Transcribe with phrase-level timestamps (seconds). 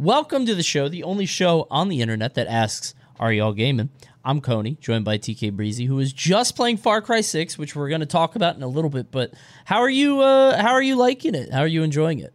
[0.00, 3.88] Welcome to the show, the only show on the internet that asks, Are y'all gaming?
[4.26, 7.88] I'm Coney, joined by TK Breezy, who is just playing Far Cry 6, which we're
[7.88, 9.10] going to talk about in a little bit.
[9.10, 9.32] But
[9.64, 10.20] how are you?
[10.20, 11.50] Uh, how are you liking it?
[11.50, 12.34] How are you enjoying it?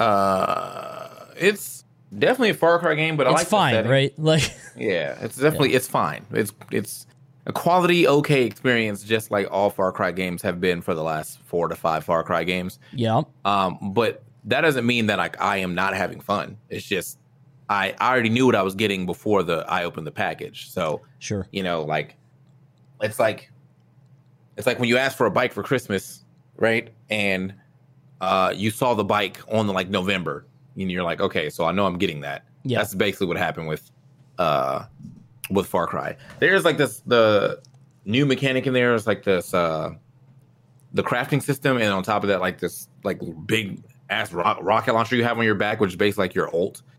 [0.00, 1.84] Uh, it's
[2.18, 4.14] definitely a Far Cry game, but I It's like fine, right?
[4.18, 6.24] Like, Yeah, it's definitely it's fine.
[6.32, 7.06] It's it's
[7.44, 11.40] a quality okay experience, just like all Far Cry games have been for the last
[11.42, 12.78] four to five Far Cry games.
[12.94, 16.56] yeah, Um, but that doesn't mean that like I am not having fun.
[16.68, 17.18] It's just
[17.68, 20.70] I, I already knew what I was getting before the I opened the package.
[20.70, 21.46] So sure.
[21.52, 22.16] you know, like
[23.02, 23.50] it's like
[24.56, 26.24] it's like when you ask for a bike for Christmas,
[26.56, 26.90] right?
[27.10, 27.54] And
[28.20, 30.46] uh you saw the bike on the like November,
[30.76, 32.44] and you're like, okay, so I know I'm getting that.
[32.64, 32.78] Yeah.
[32.78, 33.90] That's basically what happened with
[34.38, 34.84] uh
[35.50, 36.16] with Far Cry.
[36.38, 37.60] There's like this the
[38.04, 39.90] new mechanic in there is like this uh
[40.94, 44.94] the crafting system and on top of that like this like big ass rock, rocket
[44.94, 46.82] launcher you have on your back which is basically like your ult.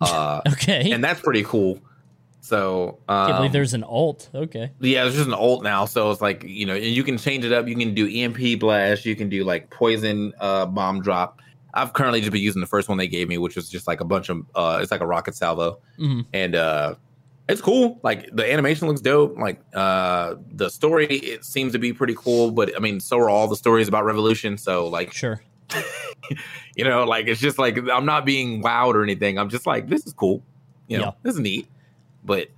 [0.00, 0.92] Uh Okay.
[0.92, 1.78] and that's pretty cool.
[2.42, 4.30] So um, Can't believe there's an alt.
[4.34, 4.70] Okay.
[4.80, 7.44] yeah, there's just an alt now, so it's like you know, and you can change
[7.44, 7.68] it up.
[7.68, 11.38] You can do EMP blast, you can do like poison uh, bomb drop.
[11.74, 14.00] I've currently just been using the first one they gave me, which was just like
[14.00, 16.24] a bunch of uh, it's like a rocket salvo, Mhm.
[16.32, 16.94] and uh,
[17.46, 18.00] it's cool.
[18.02, 19.36] Like the animation looks dope.
[19.36, 22.52] Like uh, the story, it seems to be pretty cool.
[22.52, 24.56] But I mean, so are all the stories about Revolution.
[24.56, 25.42] So like, Sure.
[26.76, 29.38] you know, like it's just like I'm not being wowed or anything.
[29.38, 30.42] I'm just like, this is cool.
[30.88, 31.10] You know, Yeah.
[31.22, 31.68] this is neat.
[32.24, 32.48] But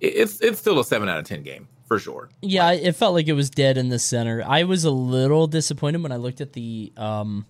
[0.00, 2.28] it's it's still a seven out of ten game for sure.
[2.42, 4.42] Yeah, it felt like it was dead in the center.
[4.46, 7.46] I was a little disappointed when I looked at the um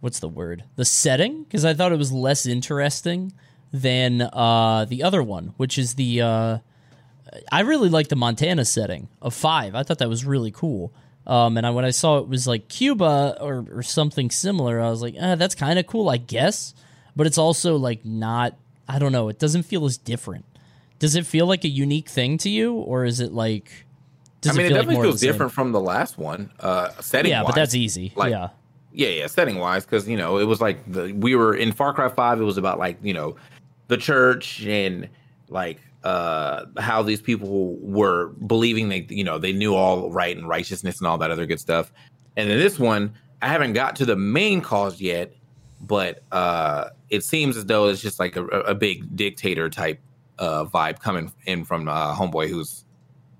[0.00, 0.64] what's the word?
[0.76, 3.32] The setting because I thought it was less interesting
[3.72, 6.58] than uh the other one, which is the uh
[7.50, 9.74] I really like the Montana setting of 5.
[9.74, 10.92] I thought that was really cool.
[11.26, 14.90] Um and I, when I saw it was like Cuba or or something similar, I
[14.90, 16.74] was like, "Ah, that's kind of cool, I guess."
[17.14, 18.54] But it's also like not
[18.88, 20.44] I don't know, it doesn't feel as different.
[20.98, 23.86] Does it feel like a unique thing to you or is it like
[24.40, 25.32] does I mean, it, feel like definitely of feels the same?
[25.32, 26.50] different from the last one.
[26.58, 28.12] Uh, setting, Yeah, but that's easy.
[28.16, 28.48] Like- yeah,
[28.92, 31.94] yeah, yeah, setting wise, because you know it was like the we were in Far
[31.94, 32.40] Cry Five.
[32.40, 33.36] It was about like you know
[33.88, 35.08] the church and
[35.48, 40.48] like uh how these people were believing they you know they knew all right and
[40.48, 41.92] righteousness and all that other good stuff.
[42.36, 45.34] And in this one, I haven't got to the main cause yet,
[45.80, 50.00] but uh it seems as though it's just like a, a big dictator type
[50.38, 52.84] uh vibe coming in from uh homeboy who's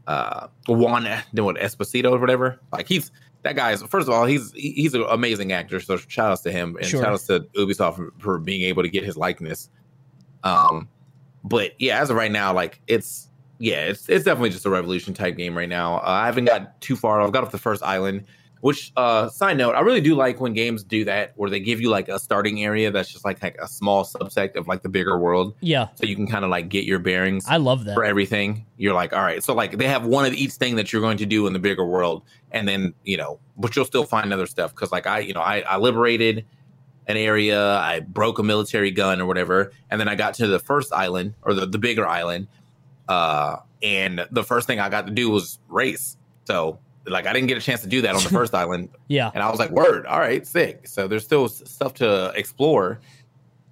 [0.06, 2.61] uh Juan doing Esposito or whatever.
[2.73, 3.11] Like he's
[3.43, 5.81] that guy is first of all he's he's an amazing actor.
[5.81, 7.03] So shout outs to him and Sure.
[7.03, 9.69] shout outs to Ubisoft for, for being able to get his likeness.
[10.44, 10.89] Um,
[11.45, 15.15] but yeah, as of right now, like it's yeah, it's it's definitely just a revolution
[15.15, 15.97] type game right now.
[15.97, 17.21] Uh, I haven't got too far.
[17.21, 18.25] I've got off the first island.
[18.61, 21.81] Which uh side note, I really do like when games do that where they give
[21.81, 24.89] you like a starting area that's just like, like a small subsect of like the
[24.89, 25.89] bigger world yeah.
[25.97, 27.95] so you can kind of like get your bearings I love that.
[27.95, 28.65] for everything.
[28.77, 31.17] You're like, all right, so like they have one of each thing that you're going
[31.17, 32.23] to do in the bigger world,
[32.53, 35.41] and then you know, but you'll still find other stuff because like I, you know,
[35.41, 36.47] I, I liberated
[37.07, 40.59] an area, I broke a military gun or whatever, and then I got to the
[40.59, 42.49] first island or the, the bigger island,
[43.09, 46.17] uh, and the first thing I got to do was race.
[46.45, 49.31] So like I didn't get a chance to do that on the first island, Yeah,
[49.35, 50.87] and I was like, word, all right, sick.
[50.87, 53.01] So there's still stuff to explore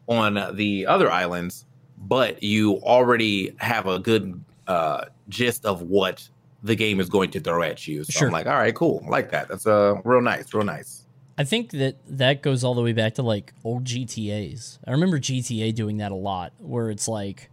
[0.08, 1.66] on the other islands,
[1.98, 6.28] but you already have a good uh, gist of what
[6.62, 8.04] the game is going to throw at you.
[8.04, 8.28] So Sure.
[8.28, 9.02] I'm like, all right, cool.
[9.06, 9.48] I like that.
[9.48, 10.99] That's uh, real nice, real nice.
[11.40, 14.78] I think that that goes all the way back to like old GTA's.
[14.86, 17.48] I remember GTA doing that a lot, where it's like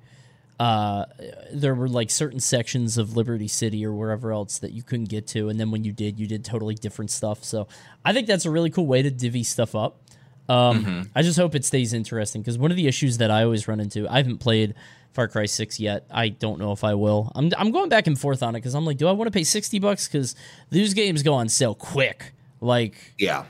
[0.59, 1.05] uh,
[1.53, 5.25] there were like certain sections of Liberty City or wherever else that you couldn't get
[5.27, 7.45] to, and then when you did, you did totally different stuff.
[7.45, 7.69] So
[8.03, 10.01] I think that's a really cool way to divvy stuff up.
[10.49, 13.69] Um, I just hope it stays interesting because one of the issues that I always
[13.69, 14.75] run into, I haven't played
[15.13, 16.05] Far Cry Six yet.
[16.11, 17.31] I don't know if I will.
[17.35, 19.31] I'm I'm going back and forth on it because I'm like, do I want to
[19.31, 20.09] pay sixty bucks?
[20.09, 20.35] Because
[20.71, 22.33] these games go on sale quick.
[22.59, 23.45] Like Yeah.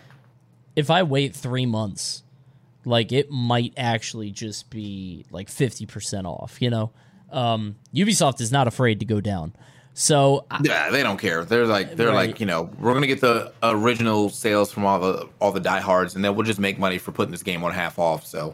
[0.77, 2.23] If I wait three months,
[2.85, 6.61] like it might actually just be like fifty percent off.
[6.61, 6.91] You know,
[7.31, 9.53] um, Ubisoft is not afraid to go down.
[9.93, 11.43] So Yeah, they don't care.
[11.43, 12.29] They're like they're Right.
[12.29, 16.13] like, you know, we're gonna get the original sales from all the all the diehards
[16.15, 18.23] and then we'll just make money for putting this game on half off.
[18.25, 18.53] So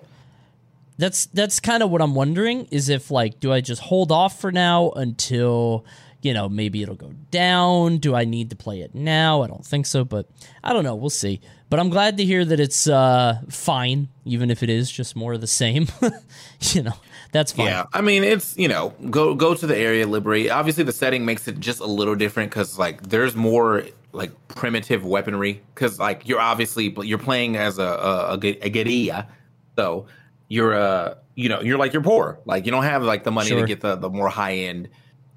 [0.98, 4.40] that's that's kind of what I'm wondering is if like do I just hold off
[4.40, 5.86] for now until
[6.22, 7.98] you know maybe it'll go down?
[7.98, 9.42] Do I need to play it now?
[9.42, 10.30] I don't think so, but
[10.64, 10.96] I don't know.
[10.96, 11.42] We'll see.
[11.74, 15.34] But I'm glad to hear that it's uh, fine, even if it is just more
[15.34, 15.88] of the same.
[16.60, 16.94] you know,
[17.32, 17.66] that's fine.
[17.66, 20.52] Yeah, I mean it's you know go go to the area, liberate.
[20.52, 25.04] Obviously, the setting makes it just a little different because like there's more like primitive
[25.04, 29.28] weaponry because like you're obviously you're playing as a a, a, a guerrilla,
[29.76, 30.06] so
[30.50, 33.50] you're uh you know you're like you're poor like you don't have like the money
[33.50, 33.62] Sure.
[33.62, 34.90] to get the the more high end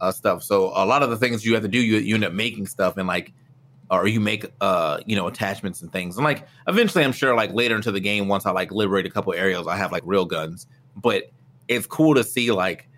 [0.03, 2.25] uh stuff so a lot of the things you have to do you, you end
[2.25, 3.33] up making stuff and like
[3.91, 6.17] or you make uh you know attachments and things.
[6.17, 9.11] And like eventually i'm sure like later into the game once i like liberate a
[9.11, 10.67] couple areas i have like real guns.
[10.97, 11.31] But
[11.69, 12.89] it's cool to see like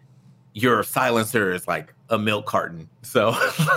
[0.54, 2.88] your silencer is like a milk carton.
[3.02, 3.30] So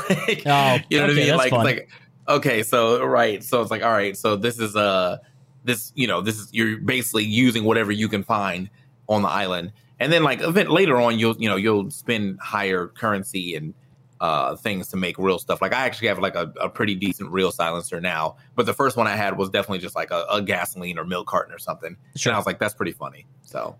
[0.10, 1.36] like, Oh, you know what i mean?
[1.38, 1.64] like fun.
[1.66, 1.90] like
[2.28, 3.44] okay so right.
[3.44, 5.18] So it's like all right so this is uh
[5.64, 8.70] this you know this is you're basically using whatever you can find
[9.08, 9.72] on the island.
[10.00, 13.74] And then like event later on you'll you know you'll spend higher currency and
[14.22, 17.30] uh things to make real stuff like i actually have like a, a pretty decent
[17.32, 20.42] real silencer now but the first one i had was definitely just like a, a
[20.42, 22.32] gasoline or milk carton or something Sure.
[22.32, 23.76] and i was like that's pretty funny so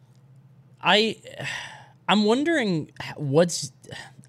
[0.84, 1.16] I
[2.10, 3.72] I'm wondering what's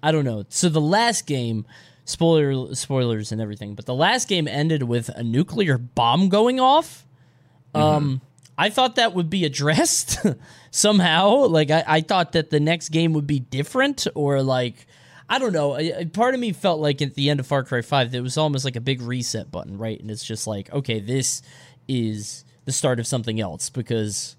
[0.03, 0.43] I don't know.
[0.49, 1.65] So the last game
[2.05, 7.07] spoiler spoilers and everything, but the last game ended with a nuclear bomb going off.
[7.73, 8.21] Um
[8.55, 10.19] I thought that would be addressed
[10.71, 11.47] somehow.
[11.47, 14.85] Like I, I thought that the next game would be different or like
[15.29, 15.73] I don't know.
[15.73, 18.21] I- I- Part of me felt like at the end of Far Cry 5 there
[18.23, 19.99] was almost like a big reset button, right?
[19.99, 21.41] And it's just like, okay, this
[21.87, 24.35] is the start of something else because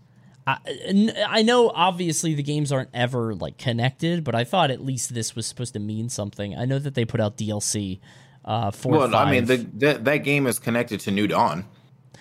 [0.46, 5.34] I know obviously the games aren't ever like connected, but I thought at least this
[5.34, 6.56] was supposed to mean something.
[6.56, 8.00] I know that they put out DLC
[8.44, 9.28] uh, for well five.
[9.28, 11.64] i mean the, that that game is connected to new dawn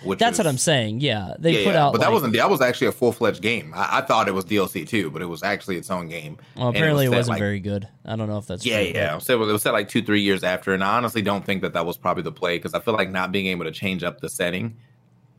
[0.04, 1.00] which That's what I'm saying.
[1.00, 1.92] Yeah, they yeah, put yeah, out.
[1.92, 3.72] but that like- wasn't that was actually a full fledged game.
[3.74, 6.36] I, I thought it was DLC too, but it was actually its own game.
[6.56, 7.88] Well, And apparently it, set, wasn't like- very good.
[8.04, 9.18] I don't know if that's Yeah, true, yeah.
[9.18, 11.72] So it was set like two, three years after, and I honestly don't think that
[11.72, 14.20] that was probably the play because I feel like not being able to change up
[14.20, 14.76] the setting,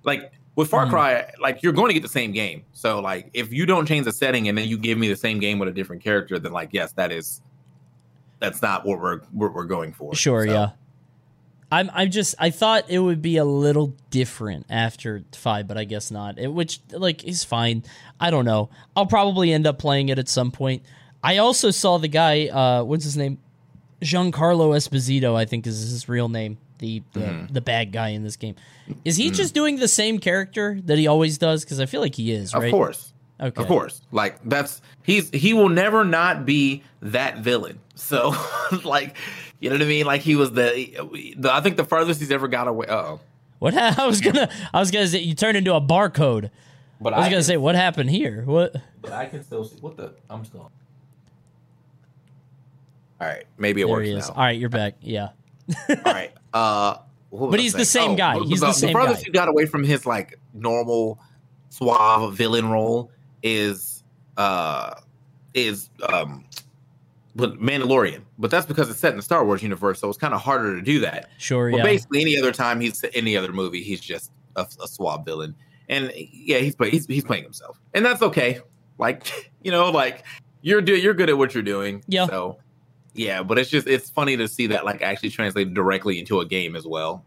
[0.03, 0.89] like with Far Mhm.
[0.89, 2.63] Cry, like you're going to get the same game.
[2.73, 5.39] So like if you don't change the setting and then you give me the same
[5.39, 7.41] game with a different character, then like yes, that is
[8.39, 10.13] that's not what we're what we're going for.
[10.15, 10.69] Sure, So, yeah.
[11.75, 15.83] I'm I'm just I thought it would be a little different after five, but I
[15.83, 16.39] guess not.
[16.39, 17.83] It, which like is fine.
[18.19, 18.69] I don't know.
[18.95, 20.83] I'll probably end up playing it at some point.
[21.21, 22.47] I also saw the guy.
[22.47, 23.39] Uh, what's his name?
[24.01, 26.57] Giancarlo Esposito, I think is his real name.
[26.79, 27.53] The the, Mm-hmm.
[27.53, 28.55] the bad guy in this game.
[29.03, 31.63] Is he just doing the same character that he always does?
[31.63, 32.53] Because I feel like he is.
[32.53, 33.13] Of course.
[33.39, 33.61] Okay.
[33.61, 34.01] Of course.
[34.11, 37.79] Like that's he's he will never not be that villain.
[37.95, 38.33] So
[38.83, 39.17] like
[39.65, 40.05] you know what I mean?
[40.05, 42.85] Like he was the, the I think the furthest he's ever got away.
[42.87, 43.19] Oh,
[43.59, 46.51] What ha- I was gonna I was gonna say you turned into a barcode.
[47.01, 48.43] but I was gonna say what happened here.
[48.45, 48.75] What?
[49.01, 50.71] but I can still see what the I'm still.
[53.21, 54.33] All right, maybe it There works now.
[54.35, 54.95] All right, you're back.
[55.01, 55.29] Yeah.
[55.89, 56.31] All right.
[56.53, 56.99] Uh,
[57.33, 58.11] But I he's the saying?
[58.11, 58.39] same guy.
[58.39, 59.25] He's the same The furthest guy.
[59.25, 61.19] he got away from his like normal
[61.67, 63.11] suave villain role
[63.43, 64.03] is
[64.37, 64.93] uh
[65.53, 66.45] is um
[67.35, 68.21] but Mandalorian.
[68.39, 70.75] But that's because it's set in the Star Wars universe, so it's kind of harder
[70.75, 71.29] to do that.
[71.37, 71.69] Sure.
[71.69, 71.83] But yeah.
[71.83, 75.55] basically, any other time he's any other movie, he's just a, a suave villain,
[75.89, 78.59] and yeah, he's play, he's he's playing himself, and that's okay.
[78.97, 80.23] Like you know, like
[80.61, 82.03] you're do you're good at what you're doing.
[82.07, 82.27] Yeah.
[82.27, 82.59] So
[83.13, 86.45] yeah, but it's just it's funny to see that like actually translated directly into a
[86.45, 87.23] game as well.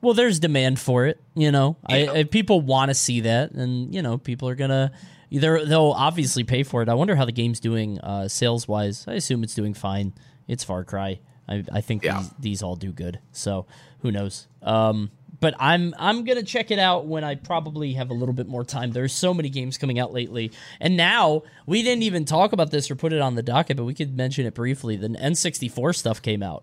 [0.00, 1.20] Well, there's demand for it.
[1.34, 1.96] You know, Yeah.
[1.96, 4.92] I, I, people want to see that, and you know, people are gonna
[5.32, 6.88] either they'll obviously pay for it.
[6.88, 9.04] I wonder how the game's doing uh, sales wise.
[9.08, 10.12] I assume it's doing fine.
[10.46, 11.20] It's Far Cry.
[11.48, 12.18] I, I think Yeah.
[12.18, 13.18] these, these all do good.
[13.32, 13.66] So
[14.00, 14.46] who knows?
[14.62, 18.46] Um, but I'm I'm gonna check it out when I probably have a little bit
[18.46, 18.92] more time.
[18.92, 22.88] There's so many games coming out lately, and now we didn't even talk about this
[22.92, 24.94] or put it on the docket, but we could mention it briefly.
[24.96, 26.62] The N64 stuff came out.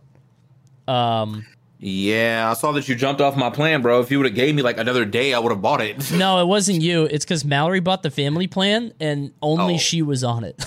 [0.88, 1.46] Um,
[1.82, 4.02] Yeah, I saw that you jumped off my plan, bro.
[4.02, 6.12] If you would have gave me like another day, I would have bought it.
[6.20, 7.04] No, it wasn't you.
[7.06, 9.78] It's because Mallory bought the family plan and only Oh.
[9.78, 10.62] she was on it.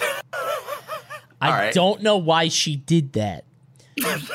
[1.40, 1.74] I right.
[1.74, 3.44] don't know why she did that,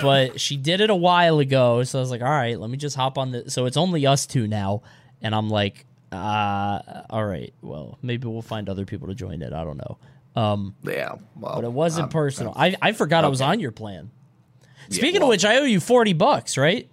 [0.01, 1.83] but she did it a while ago.
[1.83, 3.51] So I was like, all right, let me just hop on the.
[3.51, 4.81] So it's only us two now.
[5.21, 6.79] And I'm like, uh,
[7.11, 9.53] all right, well, maybe we'll find other people to join it.
[9.53, 9.97] I don't know.
[10.35, 12.53] Um, yeah, well, but it wasn't um, personal.
[12.55, 14.09] I, I forgot I was on your plan.
[14.89, 16.89] Yeah, Speaking well, of which, I owe you 40 bucks, right?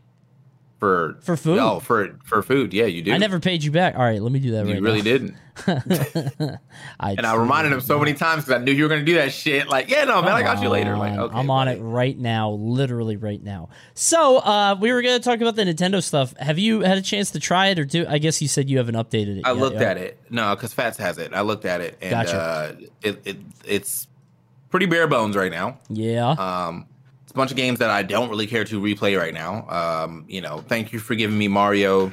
[0.83, 1.55] for For food?
[1.59, 2.75] No, for for food.
[2.75, 3.13] Yeah, you do.
[3.13, 3.95] I never paid you back.
[3.95, 4.69] All right, let me do that right now.
[4.71, 5.05] You right really now.
[5.05, 6.59] didn't.
[6.99, 9.05] I And I reminded him so many times because I knew you were going to
[9.07, 9.69] do that shit.
[9.69, 10.97] Like, yeah, no, man, I got you later.
[10.97, 11.79] Like, okay, I'm on buddy.
[11.79, 13.69] it right now, literally right now.
[13.95, 16.37] So, uh, we were going to talk about the Nintendo stuff.
[16.39, 18.05] Have you had a chance to try it, or do?
[18.09, 19.43] I guess you said you haven't updated it.
[19.47, 19.91] I yet, looked yeah?
[19.91, 20.19] at it.
[20.31, 21.33] No, because Fats has it.
[21.33, 22.41] I looked at it, and Gotcha.
[22.41, 22.73] uh,
[23.03, 24.09] it, it it's
[24.71, 25.79] pretty bare bones right now.
[25.91, 26.87] Yeah, Um,
[27.33, 29.67] a bunch of games that I don't really care to replay right now.
[29.69, 32.13] Um, you know, thank you for giving me Mario.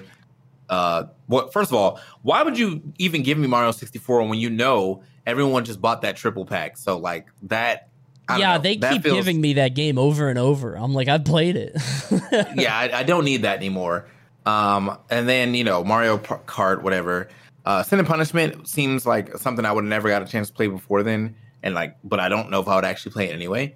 [0.70, 1.52] Uh, what?
[1.52, 5.66] First of all, why would you even give me Mario 64 when you know everyone
[5.66, 6.78] just bought that triple pack?
[6.78, 7.90] So like that.
[8.30, 8.54] I yeah.
[8.58, 10.76] know, They that keep feels- giving me that game over and over.
[10.76, 11.76] I'm like, I've played it.
[12.56, 14.08] yeah, I, I don't need that anymore.
[14.46, 17.28] Um, and then you know Mario Kart, whatever.
[17.66, 20.54] Uh, Sin and Punishment seems like something I would have never got a chance to
[20.56, 23.34] play before then, and like, but I don't know if I would actually play it
[23.34, 23.76] anyway.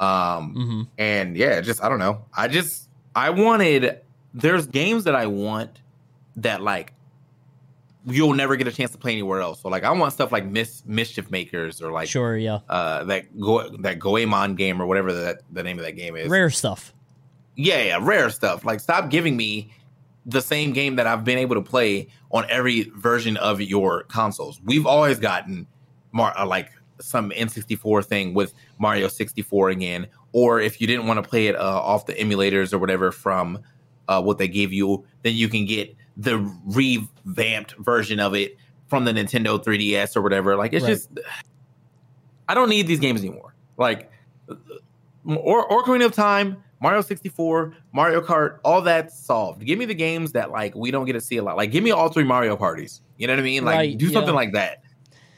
[0.00, 2.24] Um, hmm and yeah, just I don't know.
[2.36, 4.00] I just I wanted.
[4.34, 5.82] There's games that I want
[6.36, 6.92] that like
[8.06, 9.60] you'll never get a chance to play anywhere else.
[9.60, 12.60] So like I want stuff like Miss Mischief Makers or like Sure, yeah.
[12.68, 16.28] uh that go that Goemon game or whatever that the name of that game is.
[16.30, 16.94] Rare stuff.
[17.56, 18.64] Yeah, yeah, rare stuff.
[18.64, 19.72] Like stop giving me
[20.24, 24.60] the same game that I've been able to play on every version of your consoles.
[24.64, 25.66] We've always gotten
[26.12, 31.22] Mar- uh, like some N64 thing with Mario 64 again, or if you didn't want
[31.22, 33.58] to play it uh, off the emulators or whatever from
[34.08, 38.56] uh, what they gave you, then you can get the revamped version of it
[38.88, 40.56] from the Nintendo 3DS or whatever.
[40.56, 40.90] Like it's Right.
[40.90, 41.10] just
[42.48, 43.54] I don't need these games anymore.
[43.76, 44.10] Like
[45.24, 49.64] or Ocarina of Time, Mario 64, Mario Kart, all that's solved.
[49.64, 51.56] Give me the games that like we don't get to see a lot.
[51.56, 53.02] Like give me all three Mario parties.
[53.18, 53.64] You know what I mean?
[53.64, 54.36] Like Right, do something yeah.
[54.36, 54.82] like that.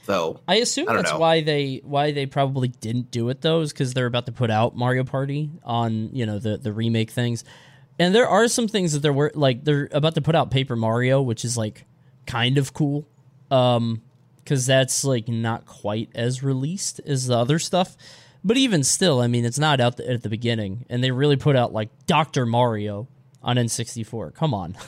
[0.04, 1.18] So I assume I that's know.
[1.18, 4.50] why they why they probably didn't do it though, is because they're about to put
[4.50, 7.44] out Mario Party on you know the the remake things,
[7.98, 10.74] and there are some things that they're wor- like they're about to put out Paper
[10.76, 11.84] Mario, which is like
[12.26, 13.06] kind of cool,
[13.50, 14.02] um,
[14.38, 17.96] because that's like not quite as released as the other stuff,
[18.42, 21.36] but even still, I mean, it's not out the, at the beginning, and they really
[21.36, 23.06] put out like Doctor Mario
[23.40, 24.34] on N64.
[24.34, 24.76] Come on.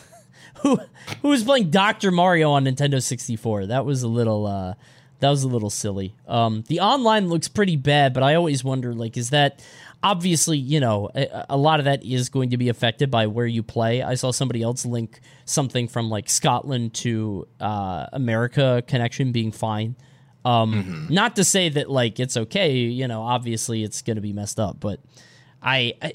[0.62, 0.78] Who
[1.20, 3.66] who was playing Doctor Mario on Nintendo 64?
[3.66, 4.74] That was a little uh
[5.20, 6.14] that was a little silly.
[6.26, 9.62] Um the online looks pretty bad, but I always wonder like is that
[10.02, 13.46] obviously, you know, a, a lot of that is going to be affected by where
[13.46, 14.02] you play.
[14.02, 19.96] I saw somebody else link something from like Scotland to uh America connection being fine.
[20.44, 24.32] Um not to say that like it's okay, you know, obviously it's going to be
[24.34, 25.00] messed up, but
[25.62, 26.12] I, I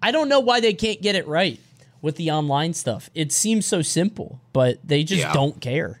[0.00, 1.58] I don't know why they can't get it right
[2.00, 3.10] with the online stuff.
[3.14, 5.32] It seems so simple, but they just Yeah.
[5.32, 6.00] don't care.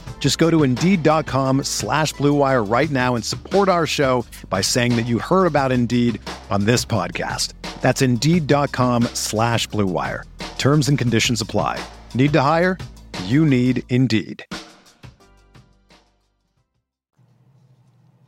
[0.21, 4.95] Just go to Indeed.com slash Blue Wire right now and support our show by saying
[4.95, 7.53] that you heard about Indeed on this podcast.
[7.81, 10.23] That's Indeed.com slash Blue Wire.
[10.59, 11.83] Terms and conditions apply.
[12.13, 12.77] Need to hire?
[13.25, 14.45] You need Indeed.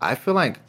[0.02, 0.60] I feel like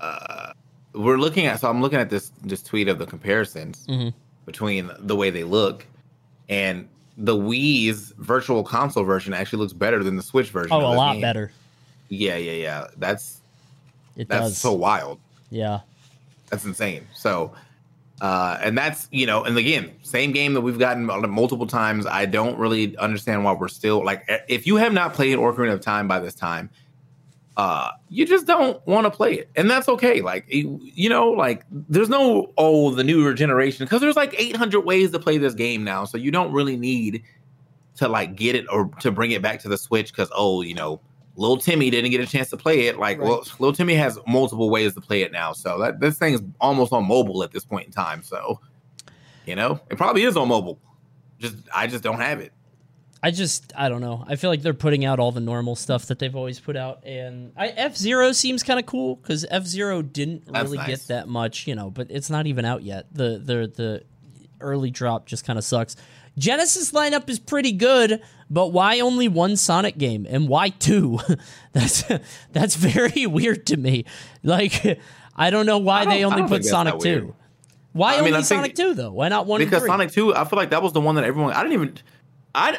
[0.00, 0.52] uh,
[0.94, 1.58] we're looking at.
[1.60, 4.14] So I'm looking at this this tweet of the comparisons Mhm.
[4.46, 5.86] between the way they look
[6.48, 10.72] and the Wii's virtual console version actually looks better than the Switch version.
[10.72, 11.22] Oh, a lot game.
[11.22, 11.52] better.
[12.08, 12.86] Yeah, yeah, yeah.
[12.96, 13.40] That's
[14.16, 14.58] It that's does.
[14.58, 15.18] so wild.
[15.50, 15.80] yeah.
[16.50, 17.06] That's insane.
[17.14, 17.52] So,
[18.20, 22.06] uh, and that's you know, and again, same game that we've gotten multiple times.
[22.06, 25.80] I don't really understand why we're still like, if you have not played Ocarina of
[25.80, 26.70] Time by this time,
[27.56, 30.20] uh, you just don't want to play it, and that's okay.
[30.20, 35.12] Like, you know, like there's no oh the newer generation because there's like 800 ways
[35.12, 37.22] to play this game now, so you don't really need
[37.96, 40.74] to like get it or to bring it back to the Switch because oh you
[40.74, 41.00] know.
[41.36, 42.96] Little Timmy didn't get a chance to play it.
[42.96, 43.26] Like, Right.
[43.26, 45.52] well, Little Timmy has multiple ways to play it now.
[45.52, 48.22] So that this thing's almost on mobile at this point in time.
[48.22, 48.60] So,
[49.44, 50.78] you know, it probably is on mobile.
[51.40, 52.52] Just I just don't have it.
[53.24, 54.22] I just I don't know.
[54.28, 57.04] I feel like they're putting out all the normal stuff that they've always put out,
[57.06, 60.86] and F Zero seems kind of cool because F Zero didn't That's really nice.
[60.88, 61.88] get that much, you know.
[61.90, 63.06] But it's not even out yet.
[63.12, 64.02] The the the
[64.60, 65.96] early drop just kind of sucks.
[66.36, 71.18] Genesis lineup is pretty good, but why only one Sonic game and why two?
[71.72, 72.04] that's
[72.52, 74.04] that's very weird to me.
[74.42, 75.00] Like
[75.34, 77.08] I don't know why don't- they only put Sonic two.
[77.08, 77.34] weird.
[77.94, 79.12] Why I mean, only Sonic two though?
[79.12, 79.60] Why not one?
[79.60, 79.86] because?
[79.86, 81.54] Sonic Two, I feel like that was the one that everyone.
[81.54, 81.98] I didn't even.
[82.54, 82.78] I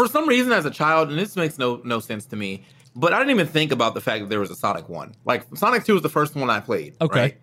[0.00, 2.62] for some reason as a child, and this makes no no sense to me.
[2.96, 5.14] But I didn't even think about the fact that there was a Sonic One.
[5.24, 6.96] Like Sonic Two was the first one I played.
[7.00, 7.20] Okay.
[7.20, 7.38] right?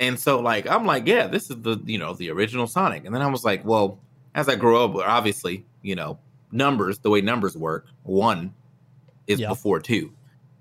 [0.00, 3.04] And so like I'm like, yeah, this is the you know the original Sonic.
[3.04, 4.00] And then I was like, well,
[4.34, 6.18] as I grow up, obviously you know
[6.52, 8.52] numbers, the way numbers work, one
[9.26, 9.48] is Yeah.
[9.48, 10.12] before two.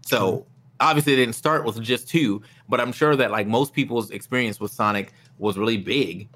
[0.06, 0.46] So
[0.80, 4.60] obviously it didn't start with just two, but I'm sure that like most people's experience
[4.60, 6.28] with Sonic was really big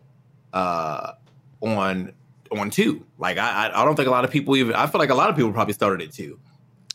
[0.53, 1.13] uh
[1.61, 2.13] on
[2.59, 3.05] on two.
[3.17, 5.29] Like I I don't think a lot of people even I feel like a lot
[5.29, 6.39] of people probably started it too.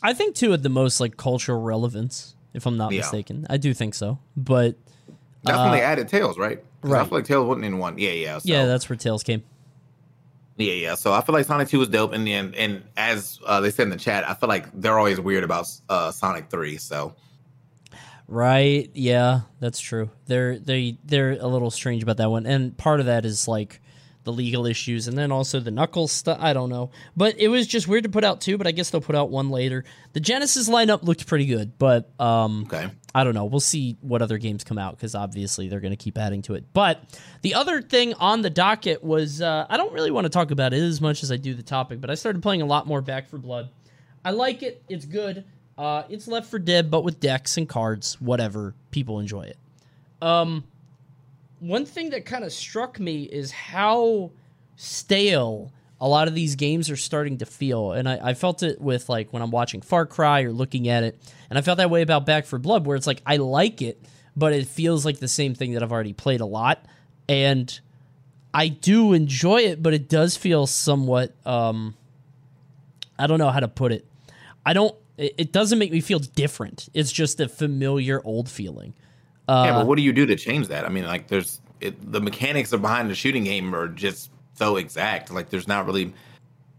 [0.01, 2.99] I think two had the most like cultural relevance, if I'm not Yeah.
[3.01, 3.45] mistaken.
[3.49, 4.19] I do think so.
[4.37, 4.75] But
[5.43, 6.63] That's Uh, when they added Tails, right?
[6.81, 7.01] Right.
[7.01, 7.97] I feel like Tails wasn't in one.
[7.97, 8.37] Yeah, yeah.
[8.39, 9.43] So, yeah, that's where Tails came.
[10.57, 10.95] yeah, yeah.
[10.95, 13.83] So I feel like Sonic Two was dope, and then and as uh, they said
[13.83, 16.77] in the chat, I feel like they're always weird about uh, Sonic Three.
[16.77, 17.15] So
[18.27, 18.91] Right.
[18.93, 20.11] Yeah, that's true.
[20.27, 23.81] They're they they're a little strange about that one, and part of that is like
[24.29, 26.37] the legal issues, and then also the Knuckles stuff.
[26.39, 28.57] I don't know, but it was just weird to put out two.
[28.57, 29.83] But I guess they'll put out one later.
[30.13, 33.45] The Genesis lineup looked pretty good, but um, okay, I don't know.
[33.45, 36.53] We'll see what other games come out because obviously they're going to keep adding to
[36.53, 36.65] it.
[36.73, 37.01] But
[37.41, 40.73] the other thing on the docket was uh, I don't really want to talk about
[40.73, 43.01] it as much as I do the topic, but I started playing a lot more
[43.01, 43.69] Back for Blood.
[44.23, 44.83] I like it.
[44.89, 45.45] It's good.
[45.77, 48.19] Uh, it's Left for Dead, but with decks and cards.
[48.21, 48.75] Whatever.
[48.91, 49.57] People enjoy it.
[50.21, 50.65] Um,
[51.59, 54.31] one thing that kind of struck me is how
[54.75, 57.91] stale a lot of these games are starting to feel.
[57.91, 61.03] And I, I felt it with like when I'm watching Far Cry or looking at
[61.03, 61.19] it.
[61.49, 64.01] And I felt that way about Back for Blood, where it's like I like it,
[64.35, 66.85] but it feels like the same thing that I've already played a lot.
[67.27, 67.77] And
[68.53, 71.95] I do enjoy it, but it does feel somewhat um
[73.17, 74.07] I don't know how to put it.
[74.65, 76.87] I don't it, it doesn't make me feel different.
[76.93, 78.93] It's just a familiar old feeling.
[79.49, 80.85] Yeah, Uh, but what do you do to change that?
[80.85, 84.77] I mean, like, there's it, the mechanics of behind the shooting game are just so
[84.77, 85.31] exact.
[85.31, 86.13] Like, there's not really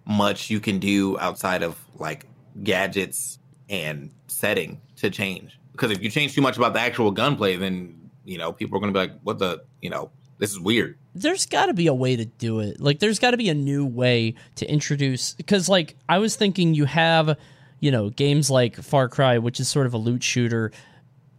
[0.07, 2.27] much you can do outside of like
[2.62, 5.59] gadgets and setting to change.
[5.73, 8.81] Because if you change too much about the actual gunplay, then you know people are
[8.81, 9.62] going to be like, "What the?
[9.81, 12.81] You know, this is weird." there's got to be a way to do it.
[12.81, 16.75] Like there's got to be a new way to introduce cuz like I was thinking
[16.75, 17.37] you have,
[17.81, 20.71] you know, games like Far Cry which is sort of a loot shooter,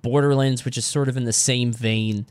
[0.01, 2.25] Borderlands which is sort of in the same vein.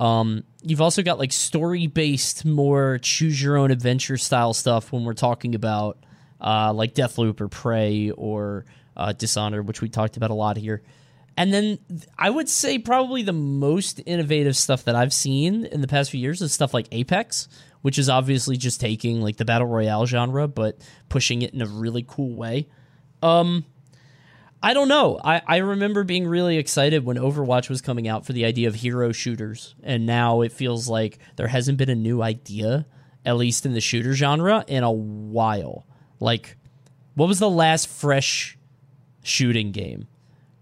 [0.00, 5.14] Um you've also got like story-based more choose your own adventure style stuff when we're
[5.14, 5.98] talking about
[6.40, 8.64] uh like Deathloop or Prey or
[8.96, 10.82] uh Dishonored which we talked about a lot here.
[11.38, 11.78] And then
[12.18, 16.20] I would say probably the most innovative stuff that I've seen in the past few
[16.20, 17.48] years is stuff like Apex,
[17.82, 21.66] which is obviously just taking like the battle royale genre but pushing it in a
[21.66, 22.68] really cool way.
[23.22, 23.64] Um
[24.62, 25.20] I don't know.
[25.22, 28.74] I, I remember being really excited when Overwatch was coming out for the idea of
[28.76, 32.86] hero shooters, and now it feels like there hasn't been a new idea,
[33.24, 35.86] at least in the shooter genre, in a while.
[36.20, 36.56] Like,
[37.14, 38.58] what was the last fresh
[39.22, 40.08] shooting game?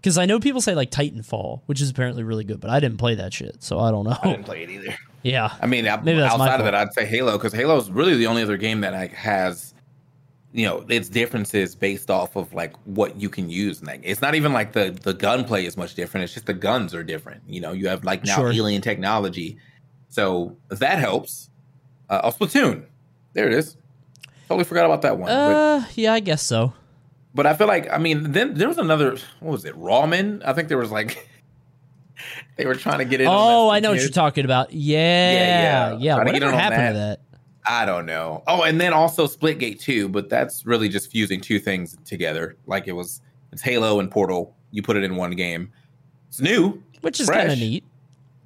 [0.01, 2.97] Because I know people say like Titanfall, which is apparently really good, but I didn't
[2.97, 4.17] play that shit, so I don't know.
[4.21, 4.95] I didn't play it either.
[5.23, 8.15] yeah, I mean, I- Maybe outside of that, I'd say Halo because Halo is really
[8.15, 9.73] the only other game that like has,
[10.55, 13.79] you know, its differences based off of like what you can use.
[13.79, 16.23] And like, it's not even like the the gunplay is much different.
[16.23, 17.43] It's just the guns are different.
[17.45, 18.51] You know, you have like now Sure.
[18.53, 19.57] alien technology,
[20.07, 21.49] so that helps.
[22.09, 22.85] Uh, oh, Splatoon,
[23.33, 23.75] there it is.
[24.47, 25.27] Totally forgot about that one.
[25.27, 26.73] but, uh, yeah, I guess so.
[27.33, 29.17] but I feel like I mean, then there was another.
[29.41, 29.75] What was it?
[29.75, 30.41] Rawman.
[30.45, 31.29] I think there was like.
[32.55, 33.27] They were trying to get in.
[33.29, 34.71] Oh, I know what you're talking about.
[34.71, 35.97] Yeah, yeah.
[35.99, 36.23] yeah.
[36.23, 36.91] Get Whatever happened that.
[36.93, 37.19] to that?
[37.67, 38.43] I don't know.
[38.47, 42.57] Oh, and then also Splitgate 2, but that's really just fusing two things together.
[42.67, 44.55] Like it was it's Halo and Portal.
[44.71, 45.71] You put it in one game.
[46.29, 46.83] It's new.
[47.01, 47.83] Which is kind of neat.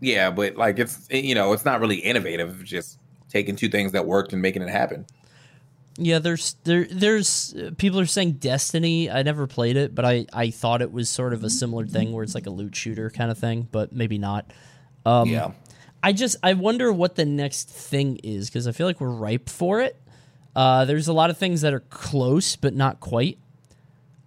[0.02, 4.06] Yeah, but like it's you know, it's not really innovative, just taking two things that
[4.06, 5.06] worked and making it happen.
[5.98, 9.10] Yeah, there's there there's people are saying Destiny.
[9.10, 12.14] I never played it, but I I thought it was sort of a similar thing
[12.14, 14.52] where it's like a loot shooter kind of thing, but maybe not.
[15.06, 15.52] Um, yeah.
[16.02, 19.50] I just I wonder what the next thing is because I feel like we're ripe
[19.50, 20.00] for it.
[20.56, 23.38] Uh, there's a lot of things that are close but not quite.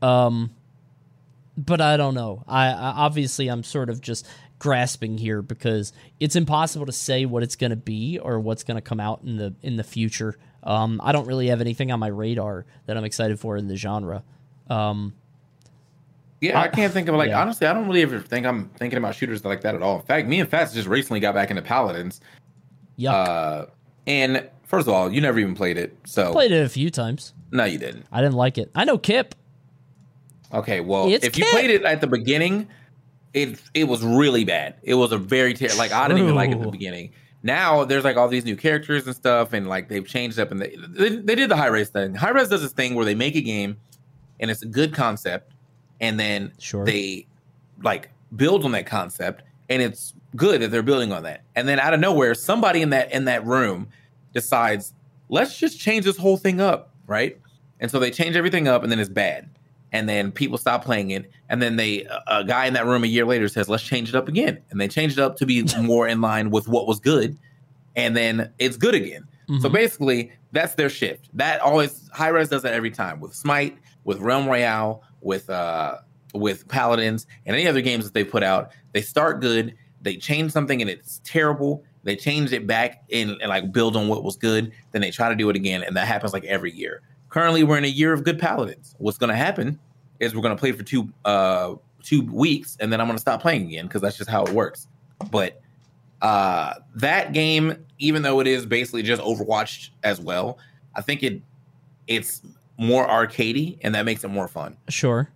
[0.00, 0.50] Um,
[1.56, 2.44] but I don't know.
[2.46, 4.26] I, I obviously I'm sort of just
[4.58, 8.76] grasping here because it's impossible to say what it's going to be or what's going
[8.76, 10.36] to come out in the in the future.
[10.62, 13.76] Um, I don't really have anything on my radar that I'm excited for in the
[13.76, 14.22] genre.
[14.70, 15.14] Um,
[16.42, 17.40] Yeah, I Uh, can't think of like yeah.
[17.40, 20.00] honestly, I don't really ever think I'm thinking about shooters like that at all.
[20.00, 22.20] In fact, me and Fats just recently got back into Paladins.
[22.96, 23.12] Yeah.
[23.12, 23.66] Uh
[24.06, 25.96] and first of all, you never even played it.
[26.04, 27.32] So Played it a few times.
[27.52, 28.06] no, you didn't.
[28.12, 28.70] I didn't like it.
[28.74, 29.34] I know Kip.
[30.52, 32.68] Okay, well, It's if you played it at the beginning,
[33.32, 34.74] it it was really bad.
[34.82, 37.12] It was a very ter- like I didn't even like it at the beginning.
[37.44, 40.60] Now there's like all these new characters and stuff, and like they've changed up and
[40.60, 42.14] they they, they did the Hi-Rez thing.
[42.14, 43.78] Hi-Rez does this thing where they make a game,
[44.40, 45.51] and it's a good concept,
[46.02, 46.84] and then Sure.
[46.84, 47.26] they
[47.82, 51.42] like build on that concept, and it's good that they're building on that.
[51.56, 53.88] And then out of nowhere, somebody in that in that room
[54.34, 54.92] decides,
[55.28, 57.38] let's just change this whole thing up, right?
[57.80, 59.48] And so they change everything up, and then it's bad.
[59.94, 63.06] and then people stop playing it, and then they a guy in that room a
[63.06, 65.62] year later says, "Let's change it up again," and they change it up to be
[65.82, 67.36] more in line with what was good,
[67.94, 69.24] and then it's good again.
[69.60, 69.72] So Mhm.
[69.74, 71.28] basically, that's their shift.
[71.34, 75.98] That always Hi-Rez does that every time with Smite, with Realm Royale, with uh
[76.34, 78.72] with Paladins, and any other games that they put out.
[78.92, 81.84] They start good, they change something and it's terrible.
[82.04, 84.72] They change it back and, and like build on what was good.
[84.90, 87.02] Then they try to do it again, and that happens like every year.
[87.28, 88.94] Currently, we're in a year of good Paladins.
[88.98, 89.78] What's going to happen
[90.18, 93.20] is we're going to play for two uh two weeks, and then I'm going to
[93.20, 94.88] stop playing again because that's just how it works.
[95.30, 95.62] But
[96.22, 100.56] uh that game even though it is basically just overwatch as well
[100.94, 101.42] i think it
[102.06, 102.42] it's
[102.82, 105.28] more arcadey and that makes it more fun Sure.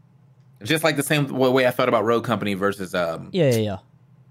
[0.62, 3.76] just like the same way i felt about Rogue Company versus um Yeah, yeah, yeah.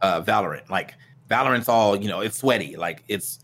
[0.02, 0.94] uh valorant like
[1.30, 3.40] valorant's all you know it's sweaty like it's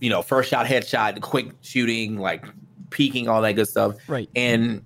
[0.00, 2.44] you know first shot headshot quick shooting like
[2.90, 4.28] peeking all that good stuff Right.
[4.36, 4.82] and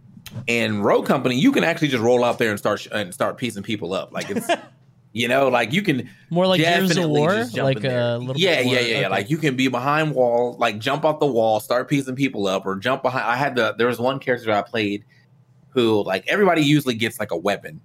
[0.49, 3.37] and Rogue Company you can actually just roll out there and start sh- and start
[3.37, 4.49] piecing people up like it's
[5.13, 8.61] you know like you can More like Gears of War, like a little yeah, yeah,
[8.61, 8.97] yeah, yeah.
[8.99, 9.09] okay.
[9.09, 12.65] Like you can be behind wall, like jump off the wall, start piecing people up,
[12.67, 13.25] or jump behind.
[13.25, 15.05] I had the there was one character I played
[15.71, 17.81] who like everybody usually gets like a weapon,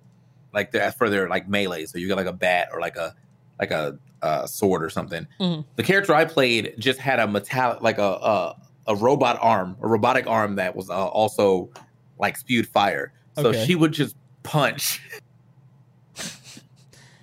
[0.53, 1.85] like for their like melee.
[1.85, 3.15] So you get like a bat or like a
[3.59, 5.27] like a, uh sword or something.
[5.39, 5.65] Mhm.
[5.75, 8.55] The character I played just had a metallic like a a,
[8.88, 11.69] a robot arm, a robotic arm that was uh, also
[12.19, 13.13] like spewed fire.
[13.35, 13.65] So Okay.
[13.65, 15.01] she would just punch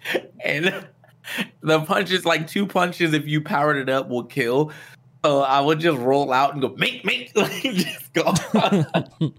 [0.44, 0.86] and
[1.60, 4.72] the punches like two punches if you powered it up will kill
[5.24, 8.32] so i would just roll out and go make make like just go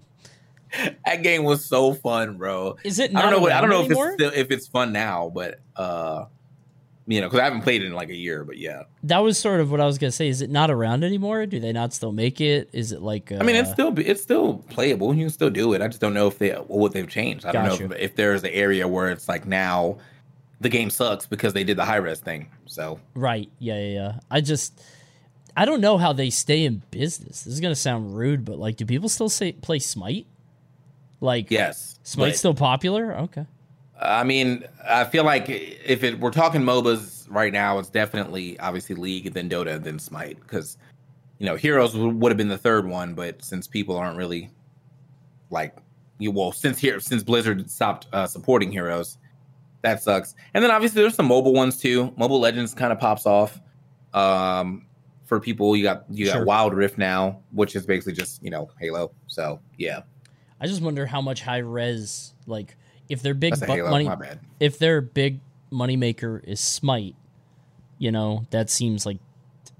[1.06, 3.82] that game was so fun bro Is it i don't know what i don't know
[3.84, 6.24] if it's still if it's fun now but uh
[7.06, 9.36] you know because i haven't played it in like a year but yeah that was
[9.38, 10.28] sort of what I was gonna say.
[10.28, 11.44] Is it not around anymore?
[11.44, 12.70] Do they not still make it?
[12.72, 13.30] Is it like?
[13.30, 16.00] Uh, i mean it's still it's still playable you can still do it i just
[16.00, 18.88] don't know if they what they've changed i don't know if, if there's an area
[18.88, 19.98] where it's like now
[20.60, 23.50] the game sucks because they did the Hi-Rez thing so right.
[23.58, 24.18] Yeah, yeah, yeah.
[24.30, 24.82] I just,
[25.56, 27.42] I don't know how they stay in business.
[27.42, 30.26] This is gonna sound rude, but like, do people still say play Smite?
[31.20, 33.14] Like, yes Smite's still popular.
[33.16, 33.46] Okay.
[34.00, 38.94] I mean, I feel like if it we're talking MOBAs right now, it's definitely obviously
[38.96, 40.76] League, then Dota, then Smite, because
[41.38, 44.50] you know Heroes would, would have been the third one, but since people aren't really
[45.50, 45.76] like
[46.18, 49.18] you, well, since here since Blizzard stopped uh, supporting Heroes,
[49.84, 50.34] that sucks.
[50.54, 52.12] And then obviously there's some mobile ones too.
[52.16, 53.60] Mobile Legends kind of pops off.
[54.12, 54.86] Um,
[55.24, 56.44] for people, you got you got Sure.
[56.44, 59.12] Wild Rift now, which is basically just you know Halo.
[59.26, 60.00] So yeah,
[60.60, 62.76] I just wonder how much Hi-Rez, like,
[63.08, 63.90] if their big bu- Halo.
[63.90, 64.40] money, My bad.
[64.60, 67.16] if their big money maker is Smite,
[67.98, 69.18] you know, that seems like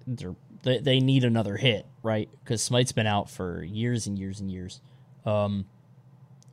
[0.07, 2.29] they're, they they need another hit, right?
[2.43, 4.81] Because Smite's been out for years and years and years.
[5.27, 5.67] Um,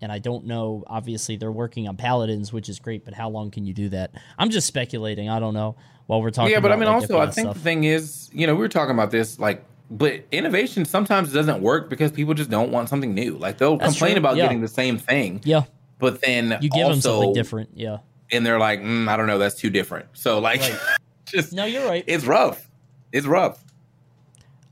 [0.02, 0.84] and I don't know.
[0.88, 4.12] Obviously, they're working on Paladins, which is great, but how long can you do that?
[4.38, 5.30] I'm just speculating.
[5.30, 5.76] I don't know.
[6.08, 7.54] While we're talking, yeah, but I mean, like, also, I think stuff.
[7.56, 11.62] the thing is, you know, we were talking about this, like, but innovation sometimes doesn't
[11.62, 13.38] work because people just don't want something new.
[13.38, 14.44] Like, they'll That's complain true, about yeah.
[14.44, 15.64] getting the same thing, yeah,
[16.00, 17.70] but then you give them something different.
[17.76, 18.00] Yeah.
[18.32, 20.08] and they're like, mm, I don't know, that's too different.
[20.14, 20.78] So, like, Right.
[21.28, 22.04] just No, you're right.
[22.08, 22.70] it's rough.
[23.14, 23.64] It's rough.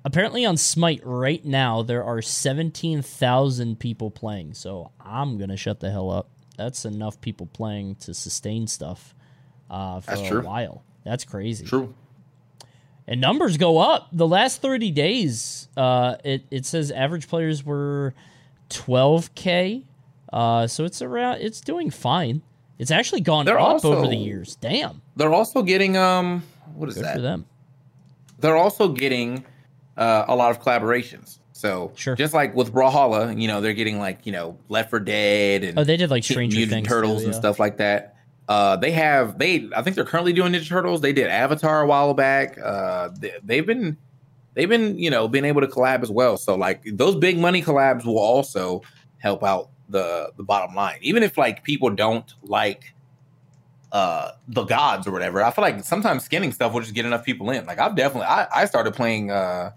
[0.09, 4.55] Apparently on Smite right now there are 17,000 people playing.
[4.55, 6.29] So I'm going to shut the hell up.
[6.57, 9.13] That's enough people playing to sustain stuff
[9.69, 10.41] uh, for That's a true.
[10.41, 10.83] while.
[11.05, 11.65] That's crazy.
[11.65, 11.93] True.
[13.07, 14.07] And numbers go up.
[14.11, 18.15] The last 30 days uh, it it says average players were
[18.71, 19.83] 12k.
[20.33, 22.41] Uh, so it's around it's doing fine.
[22.79, 24.55] It's actually gone They're up over the years.
[24.55, 25.01] Damn.
[25.15, 26.41] They're also getting um,
[26.73, 27.15] what is Good that?
[27.15, 27.45] for them.
[28.39, 29.45] they're also getting
[29.99, 31.37] uh, a lot of collaborations.
[31.51, 32.15] So Sure.
[32.15, 35.77] just like with Brawlhalla, you know, they're getting like you know Left for Dead and
[35.77, 38.15] Oh, they did like Stranger Mutant Things Turtles too, and stuff like that.
[38.47, 41.01] Uh, they have they I think they're currently doing Ninja Turtles.
[41.01, 42.57] They did Avatar a while back.
[42.57, 43.97] Uh, they, they've been
[44.55, 46.37] they've been you know been able to collab as well.
[46.37, 48.81] So like those big money collabs will also
[49.17, 50.97] help out the the bottom line.
[51.01, 52.93] Even if like people don't like
[53.91, 57.25] uh the gods or whatever, I feel like sometimes skinning stuff will just get enough
[57.25, 57.65] people in.
[57.65, 59.71] Like I've definitely I, I started playing uh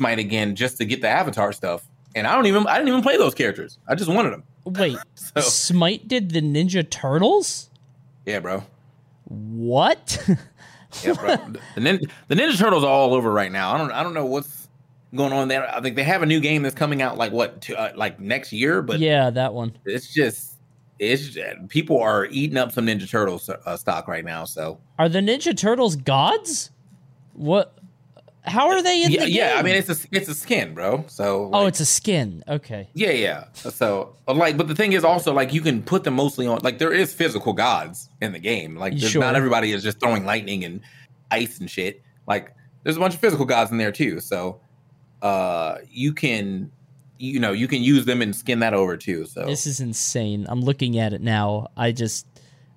[0.00, 3.02] Smite again just to get the Avatar stuff, and I don't even I didn't even
[3.02, 3.78] play those characters.
[3.86, 4.44] I just wanted them.
[4.64, 7.68] Wait, So Smite did the Ninja Turtles?
[8.24, 8.64] yeah, bro.
[9.26, 10.18] What?
[11.04, 11.36] Yeah, bro.
[11.76, 13.72] the, nin- the Ninja Turtles are all over right now.
[13.72, 14.68] I don't I don't know what's
[15.14, 15.72] going on there.
[15.72, 18.18] I think they have a new game that's coming out like what to, uh, like
[18.18, 19.76] next year, but yeah, that one.
[19.84, 20.54] it's just
[20.98, 24.44] it's just, people are eating up some Ninja Turtles uh, stock right now.
[24.46, 26.70] So Are the Ninja Turtles gods?
[27.34, 27.78] What?
[28.44, 29.54] How are they in yeah, the yeah.
[29.56, 31.04] I mean, it's a it's a skin, bro.
[31.08, 32.42] So oh, it's a skin.
[32.48, 32.88] Okay.
[32.94, 33.44] yeah, yeah.
[33.52, 36.78] So like, but the thing is also like you can put them mostly on like
[36.78, 38.76] there is physical gods in the game.
[38.76, 39.20] Like Sure.
[39.20, 40.80] not everybody is just throwing lightning and
[41.30, 42.02] ice and shit.
[42.26, 44.20] Like there's a bunch of physical gods in there too.
[44.20, 44.60] So
[45.20, 46.72] uh you can
[47.18, 49.26] you know you can use them and skin that over too.
[49.26, 50.46] So This is insane.
[50.48, 51.68] I'm looking at it now.
[51.76, 52.26] I just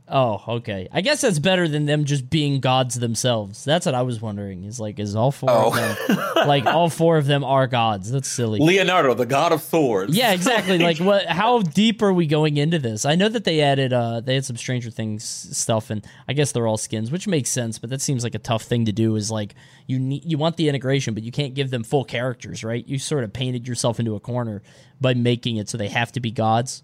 [0.05, 0.89] Oh, okay.
[0.91, 3.63] I guess that's better than them just being gods themselves.
[3.63, 4.65] That's what I was wondering.
[4.65, 8.11] Is like is all four of them oh, like all four of them are gods.
[8.11, 8.59] That's silly.
[8.59, 10.15] Leonardo, the god of swords.
[10.15, 10.77] Yeah, exactly.
[10.77, 13.05] like what how deep are we going into this?
[13.05, 16.51] I know that they added uh they had some Stranger Things stuff and I guess
[16.51, 19.15] they're all skins, which makes sense, but that seems like a tough thing to do
[19.15, 19.55] is like
[19.87, 22.85] you need you want the integration, but you can't give them full characters, right?
[22.85, 24.61] You sort of painted yourself into a corner
[24.99, 26.83] by making it so they have to be gods.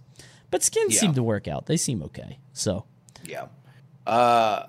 [0.52, 1.02] But skins Yeah.
[1.02, 1.66] seem to work out.
[1.66, 2.40] They seem okay.
[2.54, 2.86] So
[3.26, 3.48] Yeah.
[4.08, 4.68] Uh,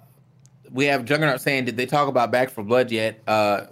[0.71, 3.63] we have Juggernaut saying, "Did they talk about Back for Blood yet?" Uh,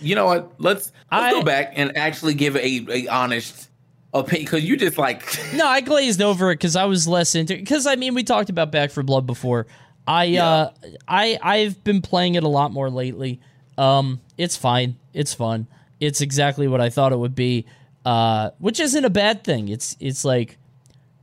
[0.00, 0.52] you know what?
[0.58, 3.68] Let's let's I- go back and actually give a, a honest
[4.14, 5.22] opinion because you just like
[5.54, 7.56] No, I glazed over it because I was less into.
[7.56, 9.66] Because I mean, we talked about Back for Blood before.
[10.06, 10.70] I uh,
[11.08, 13.40] I I've been playing it a lot more lately.
[13.76, 14.96] Um, it's fine.
[15.12, 15.66] It's fun.
[16.00, 17.66] It's exactly what I thought it would be.
[18.04, 19.68] Uh, which isn't a bad thing.
[19.68, 20.58] It's it's like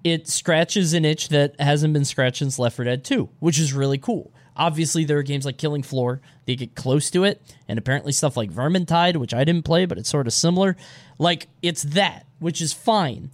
[0.03, 3.73] it scratches an itch that hasn't been scratched since Left 4 Dead 2, which is
[3.73, 4.31] really cool.
[4.55, 8.37] Obviously, there are games like Killing Floor that get close to it, and apparently stuff
[8.37, 10.75] like Vermintide, which I didn't play, but it's sort of similar.
[11.17, 13.31] Like it's that, which is fine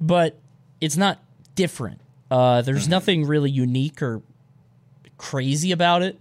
[0.00, 0.38] but
[0.80, 1.18] it's not
[1.54, 2.00] different.
[2.30, 4.22] Uh, there's nothing really unique or
[5.18, 6.18] crazy about it.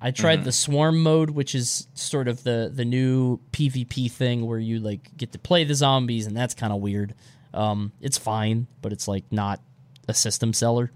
[0.00, 4.60] I tried the swarm mode, which is sort of the the new PvP thing where
[4.60, 7.14] you like get to play the zombies, and that's kind of weird.
[7.54, 9.60] Um, it's fine, but it's like not
[10.06, 10.92] a system seller.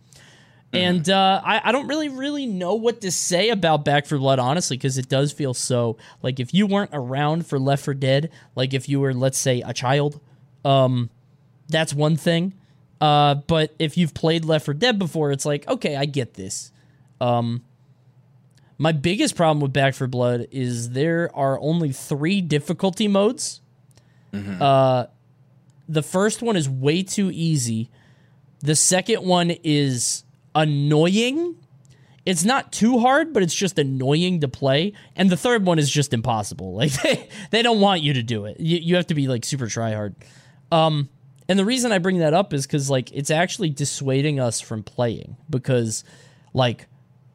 [0.75, 4.38] And uh, I, I don't really, really know what to say about Back for Blood,
[4.38, 8.31] honestly, because it does feel so like if you weren't around for Left for Dead,
[8.55, 10.19] like if you were, let's say, a child,
[10.65, 11.11] um,
[11.69, 12.55] that's one thing.
[13.03, 16.73] Uh, but if you've played Left for Dead before, it's like, okay, I get this.
[17.21, 17.62] Um,
[18.79, 23.61] my biggest problem with Back for Blood is there are only three difficulty modes.
[24.62, 25.07] Uh,
[25.92, 27.90] the first one is way too easy.
[28.61, 30.24] The second one is
[30.55, 31.57] annoying.
[32.24, 34.94] It's not too hard, but it's just annoying to play.
[35.16, 36.72] And the third one is just impossible.
[36.76, 38.59] Like they, they don't want you to do it.
[38.59, 40.14] You, you have to be like super try hard.
[40.70, 41.11] Um,
[41.48, 44.83] and the reason I bring that up is because like it's actually dissuading us from
[44.83, 46.05] playing because
[46.55, 46.87] like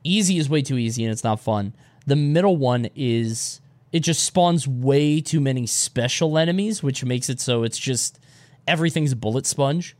[0.03, 1.75] easy is way too easy and it's not fun.
[2.07, 7.39] The middle one is it just spawns way too many special enemies, which makes it
[7.39, 8.19] so it's just
[8.67, 9.95] everything's a bullet sponge.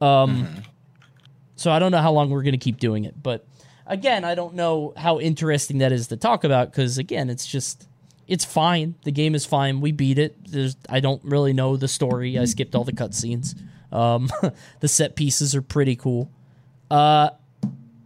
[0.00, 0.62] Um,
[1.56, 3.46] so I don't know how long we're gonna keep doing it, but
[3.86, 7.86] again, I don't know how interesting that is to talk about because again, it's just
[8.26, 8.94] it's fine.
[9.04, 9.80] The game is fine.
[9.80, 10.36] We beat it.
[10.50, 12.38] There's I don't really know the story.
[12.38, 13.54] I skipped all the cutscenes.
[13.92, 14.30] Um,
[14.80, 16.30] the set pieces are pretty cool.
[16.90, 17.30] Uh,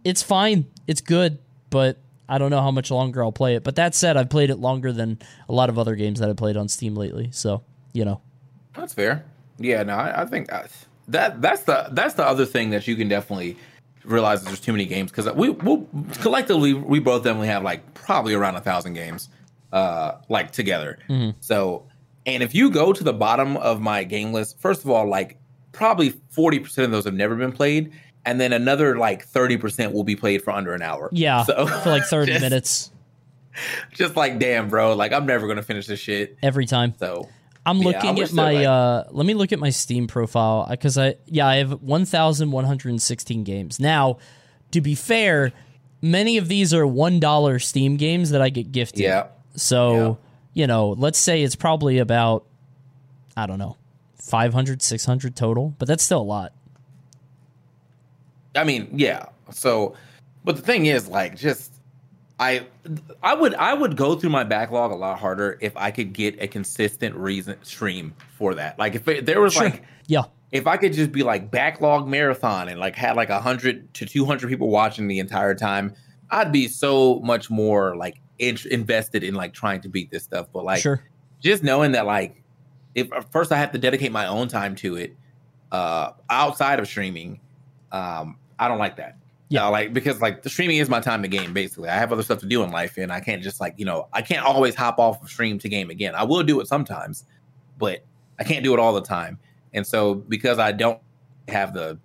[0.03, 0.65] it's fine.
[0.85, 1.97] It's good, but
[2.29, 3.63] I don't know how much longer I'll play it.
[3.63, 6.33] But that said, I've played it longer than a lot of other games that I
[6.33, 7.29] played on Steam lately.
[7.31, 8.21] So you know,
[8.75, 9.25] That's fair.
[9.59, 10.63] Yeah, no, I, I think uh,
[11.07, 13.57] that that's the that's the other thing that you can definitely
[14.05, 15.87] realize there's too many games because we we'll,
[16.21, 19.29] collectively we both definitely have like probably around a thousand games
[19.73, 20.97] uh like together.
[21.41, 21.85] So
[22.25, 25.37] and if you go to the bottom of my game list, first of all, like
[25.71, 27.91] probably forty percent of those have never been played,
[28.25, 31.09] and then another like thirty percent will be played for under an hour.
[31.11, 32.91] yeah, so for like thirty just- minutes
[33.91, 36.37] Just like damn, bro, like I'm never gonna finish this shit.
[36.43, 36.93] every time.
[36.99, 37.27] So
[37.67, 38.51] I'm looking wish at my.
[38.53, 43.43] like- uh, let me look at my Steam profile because I yeah I have 1,116
[43.43, 43.79] games.
[43.79, 44.17] Now,
[44.71, 45.51] to be fair,
[46.01, 49.01] many of these are one dollar Steam games that I get gifted.
[49.01, 50.17] yeah, So
[50.53, 52.45] you know, let's say it's probably about
[53.35, 53.77] I don't know
[54.15, 56.53] 500, 600 total, but that's still a lot.
[58.55, 59.25] I mean, yeah.
[59.51, 59.95] So,
[60.43, 61.71] but the thing is, like, just
[62.39, 62.67] I,
[63.23, 66.41] I would, I would go through my backlog a lot harder if I could get
[66.41, 68.77] a consistent reason stream for that.
[68.77, 72.69] Like, if it, there was like, Yeah, if I could just be like backlog marathon
[72.69, 75.93] and like had like a hundred to two hundred people watching the entire time,
[76.29, 80.47] I'd be so much more like in- invested in like trying to beat this stuff.
[80.53, 81.03] But like, sure.
[81.41, 82.43] just knowing that like
[82.95, 85.15] if first I have to dedicate my own time to it
[85.71, 87.41] uh outside of streaming
[87.91, 89.17] um I don't like that.
[89.49, 89.61] Yeah.
[89.63, 91.87] Yeah, like because like the streaming is my time to game basically.
[91.89, 94.07] I have other stuff to do in life and I can't just like, you know,
[94.13, 96.15] I can't always hop off of stream to game again.
[96.15, 97.23] I will do it sometimes,
[97.77, 98.03] but
[98.39, 99.39] I can't do it all the time.
[99.73, 100.99] And so because I don't
[101.47, 101.97] have the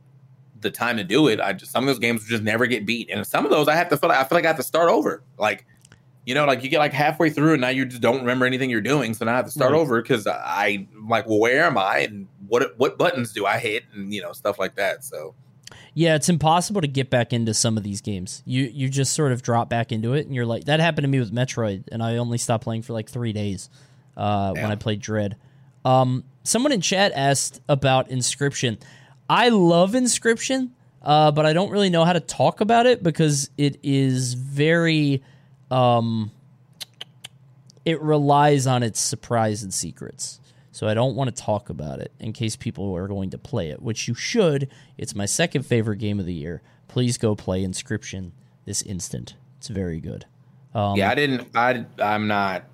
[0.61, 3.11] the time to do it, I just some of those games just never get beat.
[3.11, 4.62] And some of those I have to feel like I feel like I have to
[4.62, 5.24] start over.
[5.37, 5.66] Like
[6.24, 8.70] You know, like you get like halfway through and now you just don't remember anything
[8.70, 9.14] you're doing.
[9.14, 9.81] So now I have to start Right.
[9.81, 13.59] over because I I'm like, well, where am I and what what buttons do I
[13.59, 15.02] hit and you know stuff like that.
[15.02, 15.35] So
[15.94, 18.42] Yeah, it's impossible to get back into some of these games.
[18.46, 21.09] You you just sort of drop back into it, and you're like that happened to
[21.09, 23.68] me with Metroid, and I only stopped playing for like three days
[24.16, 25.37] uh, when I played Dread.
[25.85, 28.81] Um, someone in chat asked about Inscryption.
[29.28, 30.70] I love Inscryption,
[31.02, 35.22] uh, but I don't really know how to talk about it because it is very.
[35.70, 36.31] Um,
[37.85, 40.38] it relies on its surprise and secrets.
[40.72, 43.68] So I don't want to talk about it in case people are going to play
[43.70, 44.68] it, which you should.
[44.96, 46.62] It's my second favorite game of the year.
[46.88, 48.32] Please go play Inscryption
[48.64, 49.35] this instant.
[49.58, 50.24] It's very good.
[50.74, 51.48] Um, yeah, I didn't.
[51.54, 52.64] I I'm not.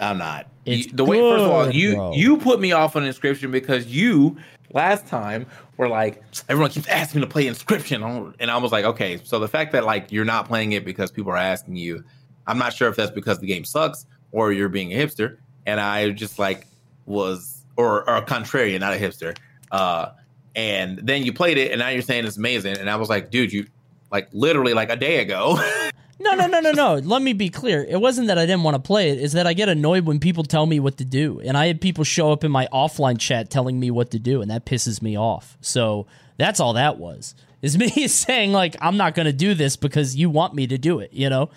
[0.00, 0.48] I'm not.
[0.66, 2.12] It's You- the way first of all, you bro.
[2.12, 4.36] you put me off on Inscryption because you
[4.72, 5.46] last time
[5.78, 9.18] were like everyone keeps asking me to play Inscryption, and I was like, okay.
[9.24, 12.04] So the fact that like you're not playing it because people are asking you,
[12.46, 15.80] I'm not sure if that's because the game sucks or you're being a hipster, and
[15.80, 16.66] I just like
[17.06, 19.36] was or or a contrarian, not a hipster.
[19.70, 20.10] Uh,
[20.56, 23.30] and then you played it, and now you're saying it's amazing, and I was like,
[23.30, 23.66] dude, you
[24.10, 25.58] like literally like a day ago.
[26.20, 26.94] No, no, no, no, no.
[26.94, 27.84] Let me be clear.
[27.84, 29.10] It wasn't that I didn't want to play.
[29.10, 31.80] It's that I get annoyed when people tell me what to do, and I had
[31.80, 35.02] people show up in my offline chat telling me what to do, and that pisses
[35.02, 35.58] me off.
[35.60, 37.34] So that's all that was.
[37.62, 40.78] Is me saying like I'm not going to do this because you want me to
[40.78, 41.12] do it.
[41.12, 41.50] You know,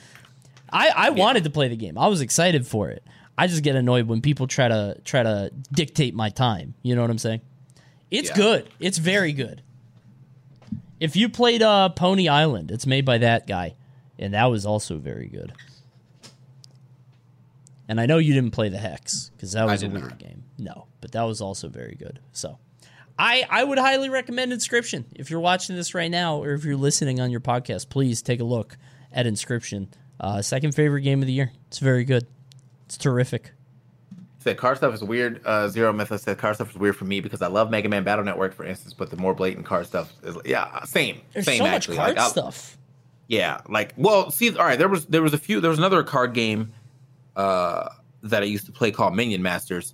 [0.71, 1.97] I I wanted to play the game.
[1.97, 3.03] I was excited for it.
[3.37, 6.73] I just get annoyed when people try to try to dictate my time.
[6.81, 7.41] You know what I'm saying?
[8.09, 8.35] It's Yeah.
[8.35, 8.69] good.
[8.79, 9.61] It's very good.
[10.99, 13.75] If you played uh, Pony Island, it's made by that guy,
[14.17, 15.53] and that was also very good.
[17.87, 20.19] And I know you didn't play the Hex because that was a weird not.
[20.19, 20.43] game.
[20.57, 22.19] No, but that was also very good.
[22.33, 22.57] So,
[23.17, 25.05] I I would highly recommend Inscryption.
[25.15, 28.39] If you're watching this right now, or if you're listening on your podcast, please take
[28.39, 28.77] a look
[29.13, 29.87] at Inscryption.
[30.19, 31.51] Uh, second favorite game of the year.
[31.67, 32.25] It's very good.
[32.87, 33.51] It's terrific.
[34.39, 35.41] said car stuff is weird.
[35.45, 38.03] Uh, Zero Method said car stuff is weird for me because I love Mega Man
[38.03, 41.57] Battle Network, for instance, but the more blatant car stuff is yeah, same, There's same
[41.57, 41.97] so much actually.
[41.97, 42.77] card Like, stuff.
[43.27, 46.01] Yeah, like well, see, all right, there was there was a few there was another
[46.01, 46.71] card game
[47.35, 47.89] uh
[48.23, 49.93] that I used to play called Minion Masters,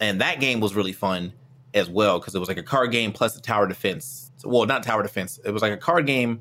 [0.00, 1.32] and that game was really fun
[1.74, 4.32] as well because it was like a card game plus a tower defense.
[4.44, 5.38] Well, not tower defense.
[5.44, 6.40] It was like a card game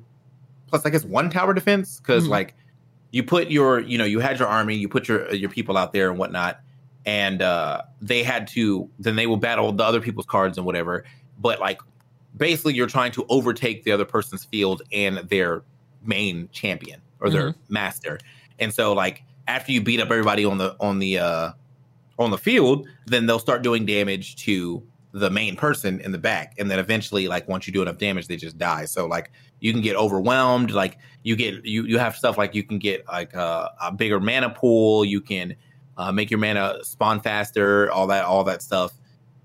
[0.69, 2.29] plus I guess one tower defense because Mhm.
[2.29, 2.55] like
[3.17, 5.91] you put your you know you had your army, you put your your people out
[5.91, 6.61] there and whatnot,
[7.03, 11.03] and uh they had to then they will battle the other people's cards and whatever.
[11.39, 11.81] But like
[12.37, 15.63] basically, you're trying to overtake the other person's field and their
[16.05, 18.19] main champion or their master.
[18.59, 21.51] And so like after you beat up everybody on the on the uh
[22.19, 24.83] on the field, then they'll start doing damage to
[25.19, 26.53] the main person in the back.
[26.57, 28.85] And then eventually like once you do enough damage, they just die.
[28.85, 32.63] So like you can get overwhelmed, like you get you you have stuff like you
[32.63, 35.55] can get like uh, a bigger mana pool, you can
[35.97, 38.93] uh, make your mana spawn faster, all that all that stuff.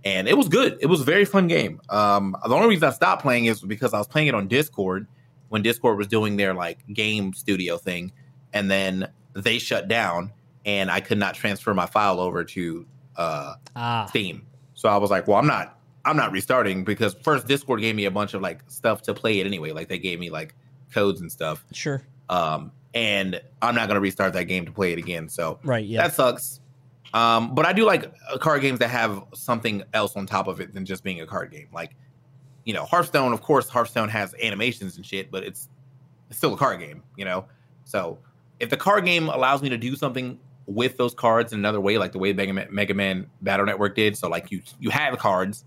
[0.05, 0.79] And it was good.
[0.81, 1.81] It was a very fun game.
[1.89, 5.07] Um, the only reason I stopped playing is because I was playing it on Discord
[5.49, 8.13] when Discord was doing their like game studio thing,
[8.53, 10.33] and then they shut down,
[10.67, 14.47] and I could not transfer my file over to uh, Ah, Steam.
[14.83, 18.07] So I was like, well, I'm not, I'm not restarting because first Discord gave me
[18.07, 19.71] a bunch of like stuff to play it anyway.
[19.71, 20.57] Like they gave me like
[20.93, 22.03] codes and stuff, sure.
[22.29, 25.29] um, and I'm not gonna restart that game to play it again.
[25.29, 25.85] So Right.
[25.85, 26.03] Yeah.
[26.03, 26.59] that sucks.
[27.15, 30.61] Um, but I do like uh, card games that have something else on top of
[30.61, 31.69] it than just being a card game.
[31.73, 31.95] Like,
[32.65, 33.33] you know, Hearthstone.
[33.33, 35.69] Of course, Hearthstone has animations and shit, but it's,
[36.29, 37.05] it's still a card game.
[37.17, 37.45] You know,
[37.85, 38.19] so
[38.59, 41.99] if the card game allows me to do something with those cards in another way,
[41.99, 45.19] like the way Mega Man, Mega Man Battle Network did, so like you you have
[45.19, 45.65] cards,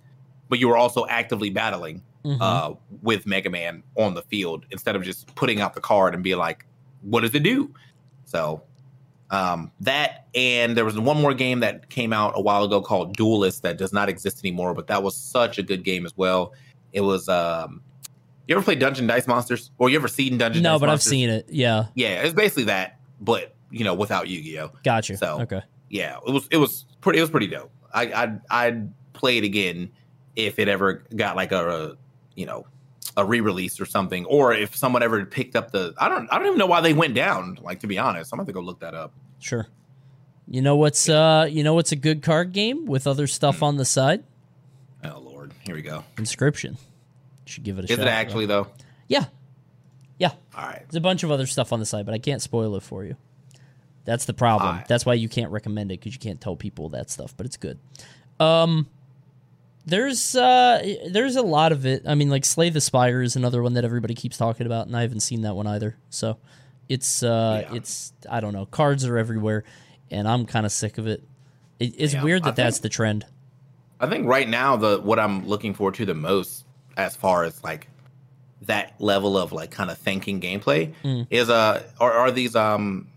[0.50, 2.38] but you were also actively battling Mhm.
[2.42, 6.24] uh, with Mega Man on the field instead of just putting out the card and
[6.24, 6.66] be like,
[7.02, 7.72] what does it do?
[8.26, 8.64] So
[9.32, 13.16] um, that and there was one more game that came out a while ago called
[13.18, 16.54] Duelist that does not exist anymore, but that was such a good game as well.
[16.94, 17.82] It was um,
[18.48, 20.62] you ever play Dungeon Dice Monsters or you ever seen Dungeon?
[20.64, 21.48] no, Dice but I've seen it.
[21.50, 21.86] Yeah.
[21.96, 24.72] Yeah, it's basically that, but you know, without Yu-Gi-Oh.
[24.84, 25.18] Gotcha.
[25.18, 25.62] So- okay.
[25.90, 27.72] Yeah, it was it was pretty it was pretty dope.
[27.94, 29.92] I I'd, I'd play it again
[30.36, 31.98] if it ever got like a, a
[32.36, 32.66] you know
[33.16, 36.48] a re-release or something, or if someone ever picked up the I don't I don't
[36.48, 37.60] even know why they went down.
[37.62, 39.14] Like to be honest, I'm gonna have to go look that up.
[39.40, 39.68] Sure.
[40.48, 43.78] You know what's uh you know what's a good card game with other stuff on
[43.78, 44.24] the side?
[45.04, 46.04] Oh lord, here we go.
[46.18, 46.78] Inscryption.
[47.46, 48.00] Should give it a Is shot.
[48.00, 48.68] Is it actually though?
[49.08, 49.26] Yeah.
[50.18, 50.32] Yeah.
[50.58, 50.82] All right.
[50.88, 53.06] There's a bunch of other stuff on the side, but I can't spoil it for
[53.06, 53.16] you.
[54.06, 54.82] That's the problem.
[54.88, 57.36] That's why you can't recommend it because you can't tell people that stuff.
[57.36, 57.80] But it's good.
[58.40, 58.88] Um,
[59.86, 62.04] there's uh, there's a lot of it.
[62.08, 64.96] I mean, like Slay the Spire is another one that everybody keeps talking about, and
[64.96, 65.96] I haven't seen that one either.
[66.10, 66.38] So
[66.90, 67.78] It's uh, Yeah.
[67.78, 68.66] it's I don't know.
[68.66, 69.64] Cards are everywhere,
[70.12, 71.24] and I'm kind of sick of it.
[71.80, 73.26] it it's Yeah, weird I that that's think- the trend.
[74.00, 76.66] I think right now the what I'm looking forward to the most,
[76.98, 77.88] as far as like
[78.64, 81.28] that level of like kind of thinking gameplay, Mm.
[81.30, 83.08] is uh are, are these um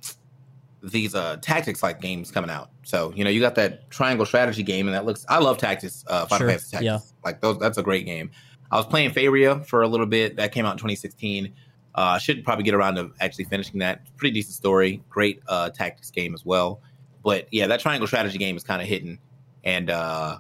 [0.83, 2.71] these uh tactics like games coming out.
[2.85, 5.25] So you know you got that triangle strategy game, and that looks.
[5.29, 6.05] I love tactics.
[6.07, 6.85] Uh, Final Sure, Fantasy Tactics.
[6.85, 6.99] yeah.
[7.25, 8.31] Like those, that's a great game.
[8.71, 10.37] I was playing Faria for a little bit.
[10.37, 11.47] That came out in 2016.
[11.95, 14.03] Uh, I should probably get around to actually finishing that.
[14.17, 15.03] Pretty decent story.
[15.09, 16.81] Great uh, tactics game as well.
[17.25, 19.19] But yeah, that triangle strategy game is kind of hidden,
[19.65, 20.39] and uh,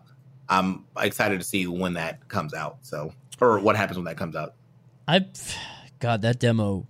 [0.48, 2.78] I'm excited to see when that comes out.
[2.82, 4.54] So or what happens when that comes out.
[5.06, 5.26] I,
[5.98, 6.86] God, that demo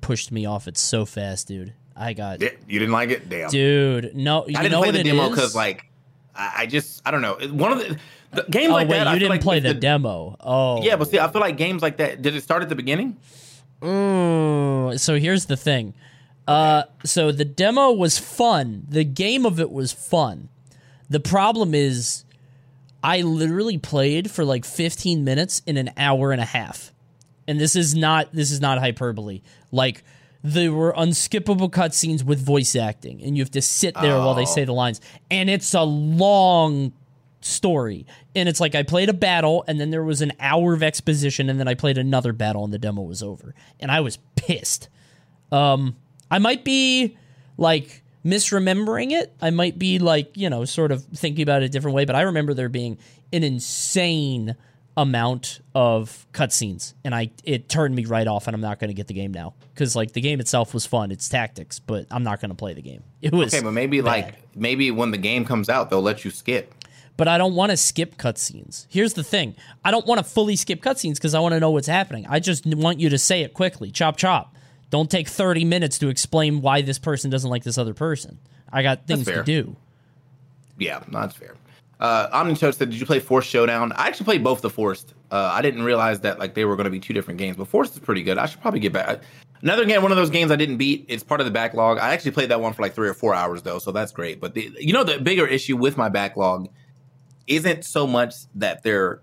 [0.00, 1.74] pushed me off it so fast, dude.
[2.00, 3.28] I got, Yeah, you didn't like it?
[3.28, 3.50] Damn.
[3.50, 4.16] dude.
[4.16, 5.84] No, you I didn't know play the demo because like
[6.34, 7.98] I, I just I don't know one of the,
[8.32, 9.06] the games oh like wait, that.
[9.06, 10.36] I you feel didn't like play with the, demo.
[10.40, 12.22] Oh, Yeah, but see, I feel like games like that.
[12.22, 13.16] Did it start at the beginning?
[13.82, 15.94] Mm, so here's the thing.
[16.46, 18.86] Uh, so the demo was fun.
[18.88, 20.48] The game of it was fun.
[21.08, 22.24] The problem is,
[23.02, 26.92] I literally played for like 15 minutes in an hour and a half,
[27.48, 29.42] and this is not this is not hyperbole.
[29.72, 30.04] Like
[30.42, 34.42] there were unskippable cutscenes with voice acting, and you have to sit there while they
[34.42, 34.46] Oh.
[34.46, 36.92] say the lines, and it's a long
[37.42, 38.06] story.
[38.34, 41.48] And it's like I played a battle and then there was an hour of exposition
[41.48, 43.54] and then I played another battle and the demo was over.
[43.80, 44.90] And I was pissed.
[45.50, 45.96] Um
[46.30, 47.16] I might be
[47.56, 49.34] like misremembering it.
[49.40, 52.14] I might be like, you know, sort of thinking about it a different way, but
[52.14, 52.98] I remember there being
[53.32, 54.54] an insane
[55.00, 58.94] amount of cutscenes and I it turned me right off and I'm not going to
[58.94, 61.10] get the game now cuz like the game itself was fun.
[61.10, 63.02] It's tactics, but I'm not going to play the game.
[63.22, 64.06] It was Okay, but maybe bad.
[64.06, 66.74] like maybe when the game comes out, they'll let you skip.
[67.16, 68.86] but I don't want to skip cutscenes.
[68.90, 71.70] Here's the thing: I don't want to fully skip cutscenes because I want to know
[71.70, 72.26] what's happening.
[72.28, 74.54] I just want you to say it quickly, chop chop.
[74.90, 78.38] Don't take thirty minutes to explain why this person doesn't like this other person.
[78.72, 79.76] I got things to do.
[80.78, 81.54] Yeah, that's fair.
[82.00, 85.14] Uh, Omnitoad said, "Did you play Force Showdown?" I actually played both the Forced.
[85.30, 87.68] Uh, I didn't realize that like they were going to be two different games, but
[87.68, 88.38] Forced is pretty good.
[88.38, 89.20] I should probably get back.
[89.62, 91.04] Another game, one of those games I didn't beat.
[91.08, 91.98] It's part of the backlog.
[91.98, 94.40] I actually played that one for like three or four hours though, so that's great.
[94.40, 96.68] But the, you know, the bigger issue with my backlog
[97.46, 99.20] isn't so much that they're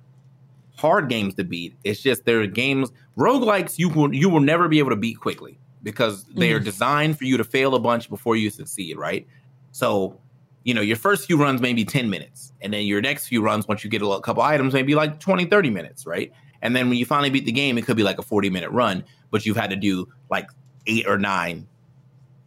[0.75, 1.75] hard games to beat.
[1.83, 5.57] It's just they're games roguelikes you will you will never be able to beat quickly
[5.83, 9.25] because they are designed for you to fail a bunch before you succeed, right?
[9.71, 10.19] So,
[10.67, 13.41] you know, your first few runs may be 10 minutes, and then your next few
[13.41, 16.31] runs once you get a little- couple items maybe like 20, 30 minutes, right?
[16.61, 18.69] And then when you finally beat the game, it could be like a 40 minute
[18.71, 20.49] run, but you've had to do like
[20.85, 21.65] 8 or 9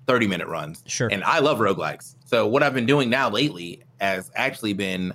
[0.07, 0.83] 30 minute runs.
[0.87, 1.09] Sure.
[1.11, 2.16] And I love roguelikes.
[2.27, 5.14] So what I've been doing now lately has actually been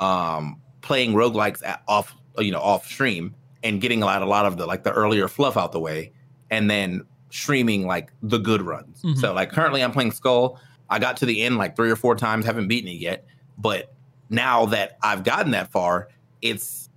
[0.00, 4.44] um playing roguelikes at off you know off stream and getting a lot a lot
[4.44, 6.12] of the like the earlier fluff out the way
[6.50, 9.16] and then streaming like the good runs Mhm.
[9.18, 10.58] so like currently i'm playing Skul
[10.90, 13.26] i got to the end like three or four times haven't beaten it yet
[13.58, 13.92] but
[14.30, 16.08] now that i've gotten that far
[16.42, 16.88] it's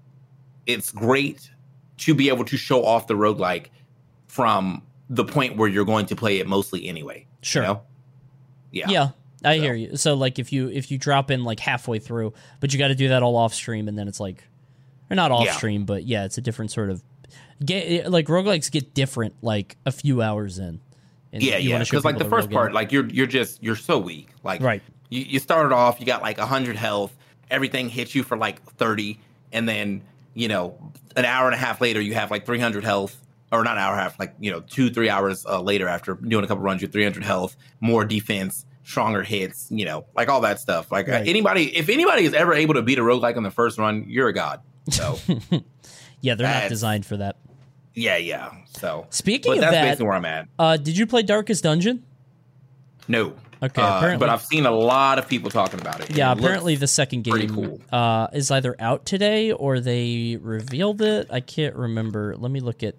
[0.65, 1.49] it's great
[1.97, 3.67] to be able to show off the roguelike
[4.27, 7.61] from the point where you're going to play it mostly anyway Sure.
[7.63, 7.81] you know?
[8.71, 9.09] yeah Yeah,
[9.45, 9.95] I So- hear you.
[9.97, 12.95] So like if you if you drop in like halfway through, but you got to
[12.95, 14.43] do that all off stream, and then it's like,
[15.09, 15.53] or not off Yeah.
[15.53, 17.01] stream, but yeah, it's a different sort of
[17.63, 20.81] get like roguelikes get different like a few hours in.
[21.33, 21.79] And yeah, you yeah.
[21.79, 24.29] Because like the first part, like you're you're just you're so weak.
[24.43, 24.81] Like Right.
[25.09, 27.15] you, you started off, you got like hundred health,
[27.51, 29.19] everything hits you for like thirty,
[29.51, 30.01] and then
[30.33, 30.77] you know
[31.15, 33.19] an hour and a half later you have like three hundred health,
[33.51, 35.87] or not an hour and a half, like you know two three hours uh, later
[35.87, 40.05] after doing a couple runs, you're three hundred health, more defense, stronger hits, you know,
[40.15, 40.91] like all that stuff.
[40.91, 41.27] Like Right.
[41.27, 44.29] anybody, if anybody is ever able to beat a roguelike on the first run, you're
[44.29, 44.61] a god.
[44.89, 45.19] So
[46.21, 47.35] yeah, they're not designed for that.
[47.97, 48.51] Yeah, yeah.
[48.69, 50.47] So Speaking of that's that, basically where I'm at.
[50.59, 52.03] uh, did you play Darkest Dungeon?
[53.07, 53.33] No.
[53.63, 56.15] Okay, Uh, apparently- but I've seen a lot of people talking about it.
[56.15, 57.81] Yeah, It apparently the second game cool.
[57.91, 61.27] uh, is either out today or they revealed it.
[61.31, 62.35] I can't remember.
[62.37, 62.95] Let me look at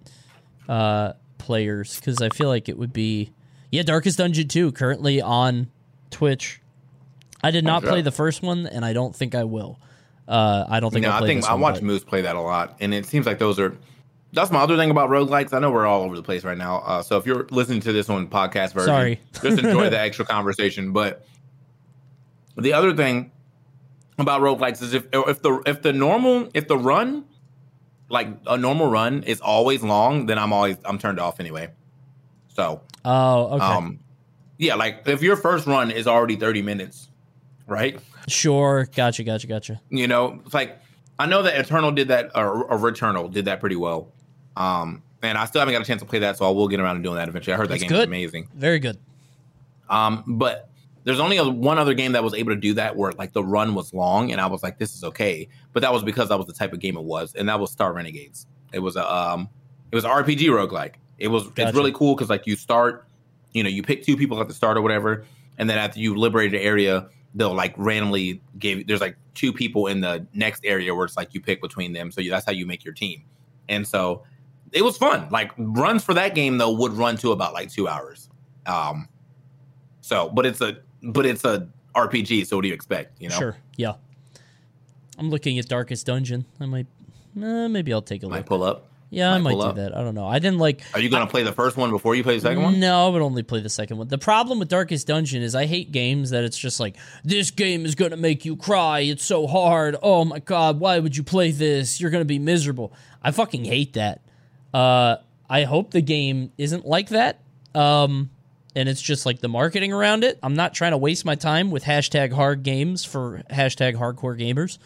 [0.68, 3.30] uh, players because I feel like it would be
[3.70, 5.68] yeah, Darkest Dungeon two currently on
[6.10, 6.60] Twitch.
[7.42, 9.78] I did not play the first one, and I don't think I will.
[10.26, 12.76] Uh, I don't think No, I'll I think I watch Moose play that a lot,
[12.80, 13.76] and it seems like those are.
[14.32, 15.54] That's my other thing about roguelikes.
[15.54, 16.78] I know we're all over the place right now.
[16.78, 19.20] Uh, so if you're listening to this on podcast version, Sorry.
[19.42, 20.92] just enjoy the extra conversation.
[20.92, 21.24] But
[22.56, 23.32] the other thing
[24.18, 27.24] about roguelikes is if if the if the normal if the run
[28.10, 31.70] like a normal run is always long, then I'm always I'm turned off anyway.
[32.48, 34.00] So Oh, okay, um
[34.58, 37.08] yeah, like if your first run is already 30 minutes,
[37.66, 37.98] right?
[38.26, 39.80] sure, gotcha, gotcha, gotcha.
[39.88, 40.78] You know, it's like
[41.18, 44.12] I know that Eternal did that, or, or Returnal did that pretty well.
[44.58, 46.80] Um, and I still haven't got a chance to play that, so I will get
[46.80, 47.54] around to doing that eventually.
[47.54, 48.02] I heard That's that game good.
[48.02, 48.48] is amazing.
[48.54, 48.98] Very good.
[49.88, 50.68] Um, but
[51.04, 53.42] there's only a, one other game that was able to do that where like the
[53.42, 55.48] run was long, and I was like, this is okay.
[55.72, 57.70] But that was because that was the type of game it was, and that was
[57.70, 58.46] Star Renegades.
[58.72, 59.48] It was a um,
[59.90, 60.94] it was RPG roguelike.
[61.18, 61.68] It was Gotcha.
[61.68, 63.06] it's really cool because like you start,
[63.52, 65.24] you know, you pick two people at the start or whatever,
[65.56, 68.86] and then after you liberate an area, they'll like randomly give.
[68.86, 72.10] There's like two people in the next area where it's like you pick between them,
[72.10, 73.24] so you, that's how you make your team.
[73.68, 74.24] And so
[74.72, 75.28] it was fun.
[75.30, 78.28] Like runs for that game though would run to about like two hours.
[78.66, 79.08] Um,
[80.00, 82.46] so but it's a but it's a RPG.
[82.46, 83.20] So what do you expect?
[83.20, 83.56] You know, Sure.
[83.76, 83.94] Yeah.
[85.18, 86.44] I'm looking at Darkest Dungeon.
[86.60, 86.86] I might,
[87.36, 88.46] uh, maybe I'll take a might look.
[88.46, 88.84] pull up.
[89.10, 89.76] Yeah, I might might do up.
[89.76, 89.96] that.
[89.96, 90.26] I don't know.
[90.26, 90.82] I didn't like.
[90.92, 92.78] Are you going to play the first one before you play the second one?
[92.78, 94.08] No, I would only play the second one.
[94.08, 96.94] The problem with Darkest Dungeon is I hate games that it's just like
[97.24, 99.00] this game is gonna make you cry.
[99.00, 99.96] It's so hard.
[100.02, 102.00] Oh my god, why would you play this?
[102.02, 102.92] You're gonna be miserable.
[103.22, 104.20] I fucking hate that.
[104.74, 105.16] Uh,
[105.48, 107.40] I hope the game isn't like that.
[107.74, 108.30] Um,
[108.76, 110.38] and it's just like the marketing around it.
[110.42, 114.78] I'm not trying to waste my time with hashtag hard games for hashtag hardcore gamers.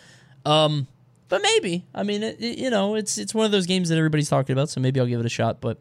[0.49, 0.87] Um,
[1.29, 1.85] but maybe.
[1.95, 4.53] I mean, it, it- you know, it's it's one of those games that everybody's talking
[4.53, 5.61] about, so maybe I'll give it a shot.
[5.61, 5.79] But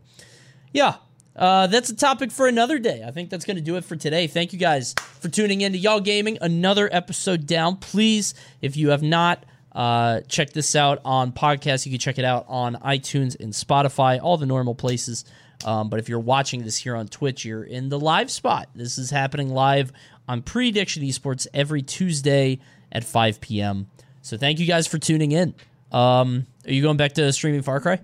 [0.73, 0.95] yeah,
[1.35, 3.03] uh, that's a topic for another day.
[3.05, 4.27] I think that's going to do it for today.
[4.27, 6.37] Thank you guys for tuning in to Y'all Gaming.
[6.41, 7.77] Another episode down.
[7.77, 12.26] Please, if you have not uh, checked this out on podcast, you can check it
[12.26, 15.26] out on iTunes and Spotify, all the normal places.
[15.63, 18.69] Um, but if you're watching this here on Twitch, you're in the live spot.
[18.76, 19.91] This is happening live
[20.28, 22.59] on Prediction Esports every Tuesday
[22.91, 23.88] at 5 p.m.
[24.22, 25.53] So thank you guys for tuning in.
[25.91, 27.99] Um, are you going back to streaming Far Cry?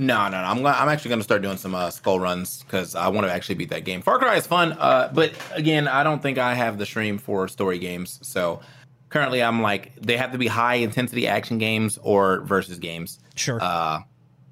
[0.00, 0.48] No, no, no.
[0.48, 3.32] I'm I'm actually going to start doing some uh, Skul runs because I want to
[3.32, 4.00] actually beat that game.
[4.00, 7.48] Far Cry is fun, uh, but again, I don't think I have the stream for
[7.48, 8.20] story games.
[8.22, 8.60] So
[9.08, 13.18] currently, I'm like they have to be high intensity action games or versus games.
[13.34, 13.58] Sure.
[13.60, 14.00] Uh,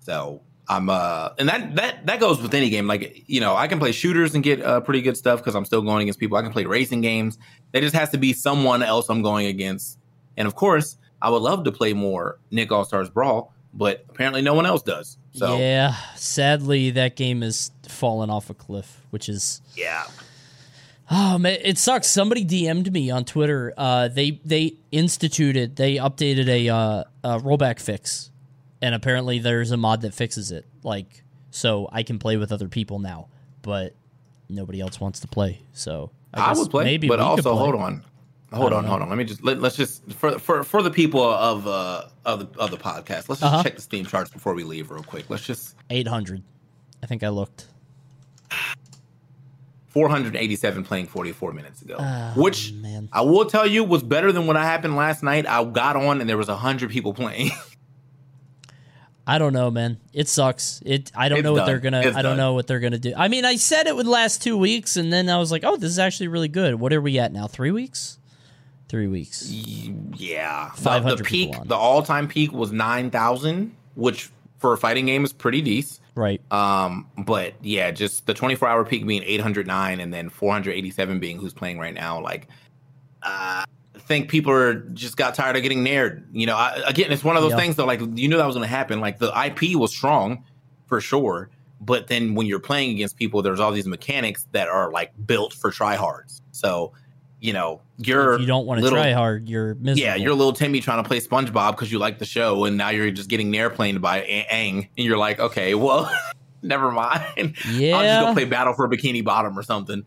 [0.01, 2.87] so I'm uh, and that that that goes with any game.
[2.87, 5.65] Like you know, I can play shooters and get uh, pretty good stuff because I'm
[5.65, 6.37] still going against people.
[6.37, 7.39] I can play racing games.
[7.73, 9.99] There just has to be someone else I'm going against.
[10.37, 14.43] And of course, I would love to play more Nick All Stars Brawl, but apparently
[14.43, 15.19] no one else does.
[15.33, 20.07] So yeah, sadly, that game is fallen off a cliff, which is yeah.
[21.11, 22.07] Oh man, it sucks.
[22.09, 23.73] Somebody DM'd me on Twitter.
[23.77, 28.31] Uh, they they instituted, they updated a, uh, a rollback fix,
[28.83, 30.67] and apparently there's a mod that fixes it.
[30.83, 33.29] Like, so I can play with other people now,
[33.63, 33.95] but
[34.49, 35.61] nobody else wants to play.
[35.73, 38.05] So I, guess would play, maybe but also hold on,
[38.53, 38.91] hold on, know.
[38.91, 39.09] hold on.
[39.09, 42.61] Let me just let, let's just for for for the people of uh of the
[42.61, 43.29] of the podcast.
[43.29, 43.63] Let's just Uh-huh.
[43.63, 45.29] check the Steam charts before we leave, real quick.
[45.31, 46.43] Let's just eight hundred.
[47.03, 47.67] I think I looked.
[49.97, 53.09] 487 playing 44 minutes ago, Ah, which man.
[53.15, 55.47] I will tell you was better than what happened last night.
[55.49, 57.51] I got on and there was hundred people playing.
[59.27, 59.99] I don't know, man.
[60.13, 60.83] It sucks.
[60.85, 61.11] It.
[61.17, 61.67] I don't It's know what done.
[61.69, 62.01] they're gonna.
[62.03, 62.37] It's I don't done.
[62.37, 63.15] know what they're gonna do.
[63.17, 65.77] I mean, I said it would last two weeks, and then I was like, oh,
[65.77, 66.75] this is actually really good.
[66.77, 67.47] What are we at now?
[67.47, 68.19] Three weeks.
[68.91, 69.51] Three weeks.
[69.51, 74.29] yeah, The- 500 The people peak, the all time peak was 9,000, which
[74.59, 76.01] for a fighting game is pretty decent.
[76.17, 76.41] Right.
[76.51, 81.53] Um, but yeah, just the 24 hour peak being 809 and then 487 being who's
[81.53, 82.21] playing right now.
[82.21, 82.49] Like,
[83.23, 86.25] uh, I think people are just got tired of getting nared.
[86.33, 87.59] You know, I, again, it's one of those Yeah.
[87.59, 87.85] things though.
[87.85, 89.01] Like, you knew that was going to happen.
[89.01, 90.43] Like, the IP was strong
[90.87, 91.51] for sure,
[91.83, 95.53] but then when you're playing against people, there's all these mechanics that are like built
[95.53, 96.41] for tryhards.
[96.53, 96.93] So,
[97.41, 100.01] you know, you're if you don't want to try hard, you're miserable.
[100.01, 102.77] yeah, you're a little Timmy trying to play SpongeBob because you like the show, and
[102.77, 106.11] now you're just getting airplaned by A- Aang, and you're like, okay, well,
[106.63, 107.57] never mind.
[107.71, 110.05] Yeah, I'll just go play Battle for Bikini Bottom or something.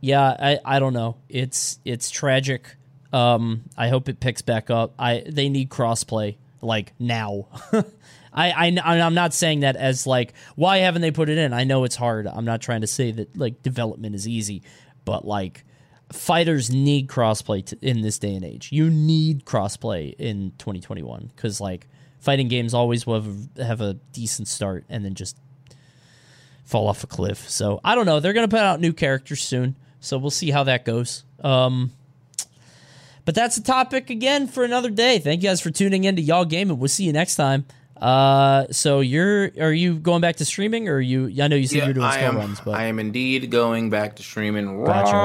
[0.00, 1.16] Yeah, I, I don't know.
[1.28, 2.76] It's it's tragic.
[3.12, 4.94] Um, I hope it picks back up.
[4.98, 7.48] I they need crossplay like now.
[8.32, 11.52] I, I I'm not saying that as like why haven't they put it in?
[11.52, 12.28] I know it's hard.
[12.28, 14.62] I'm not trying to say that like development is easy,
[15.04, 15.64] but like
[16.12, 18.70] fighters need crossplay t- in this day and age.
[18.72, 21.88] You need crossplay in 2021 because like
[22.18, 25.36] fighting games always will have, have a decent start and then just
[26.64, 27.48] fall off a cliff.
[27.48, 28.20] So I don't know.
[28.20, 31.24] They're gonna put out new characters soon, so we'll see how that goes.
[31.42, 31.92] Um,
[33.24, 35.18] but that's a topic again for another day.
[35.18, 36.78] Thank you guys for tuning in to y'all gaming.
[36.78, 37.66] We'll see you next time.
[37.96, 41.30] Uh, so you're are you going back to streaming or are you?
[41.42, 42.36] I know you said you're doing I am.
[42.36, 45.16] runs, but I am indeed going back to streaming Gotcha,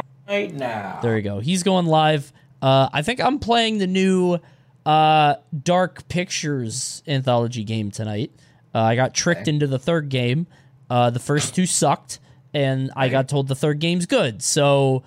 [0.00, 0.08] okay.
[0.32, 1.00] Right now.
[1.02, 1.40] There you go.
[1.40, 2.32] He's going live.
[2.60, 4.38] Uh, I think I'm playing the new
[4.86, 8.30] uh, Dark Pictures anthology game tonight.
[8.74, 10.46] Uh, I got tricked into the third game.
[10.88, 12.18] Uh, the first two sucked,
[12.54, 14.42] and I got told the third game's good.
[14.42, 15.02] So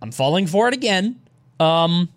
[0.00, 1.20] I'm falling for it again.
[1.58, 2.08] Um,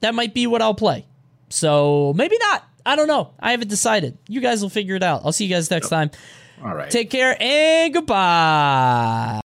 [0.00, 1.06] that might be what I'll play.
[1.48, 2.64] So maybe not.
[2.84, 3.32] I don't know.
[3.40, 4.16] I haven't decided.
[4.28, 5.22] You guys will figure it out.
[5.24, 6.10] I'll see you guys next time.
[6.64, 6.90] All right.
[6.90, 9.34] Take care and goodbye.